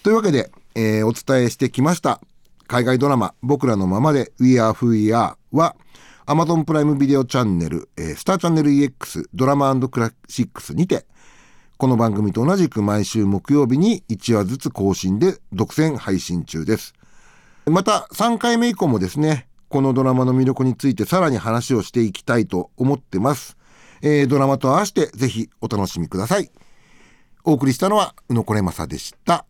[0.10, 2.20] というわけで、えー、お伝えしてきました
[2.66, 5.76] 海外ドラマ「僕らのままで We Are Who We Are」は
[6.26, 11.06] Amazon プライムビデオチャンネル、えー、スターチャンネル EX ドラマクラシックスにて
[11.78, 16.96] この番組と同じく毎週木曜日に1話ずつ更新で独占配信中です。
[17.68, 23.58] また3回目以降もですねこのドラマの魅力についてさらに話をしていきたいと思ってます、
[24.02, 26.50] えー、ドラマと合わせてぜひお楽しみください。
[27.44, 29.46] お送りしたのは宇野これまさでした。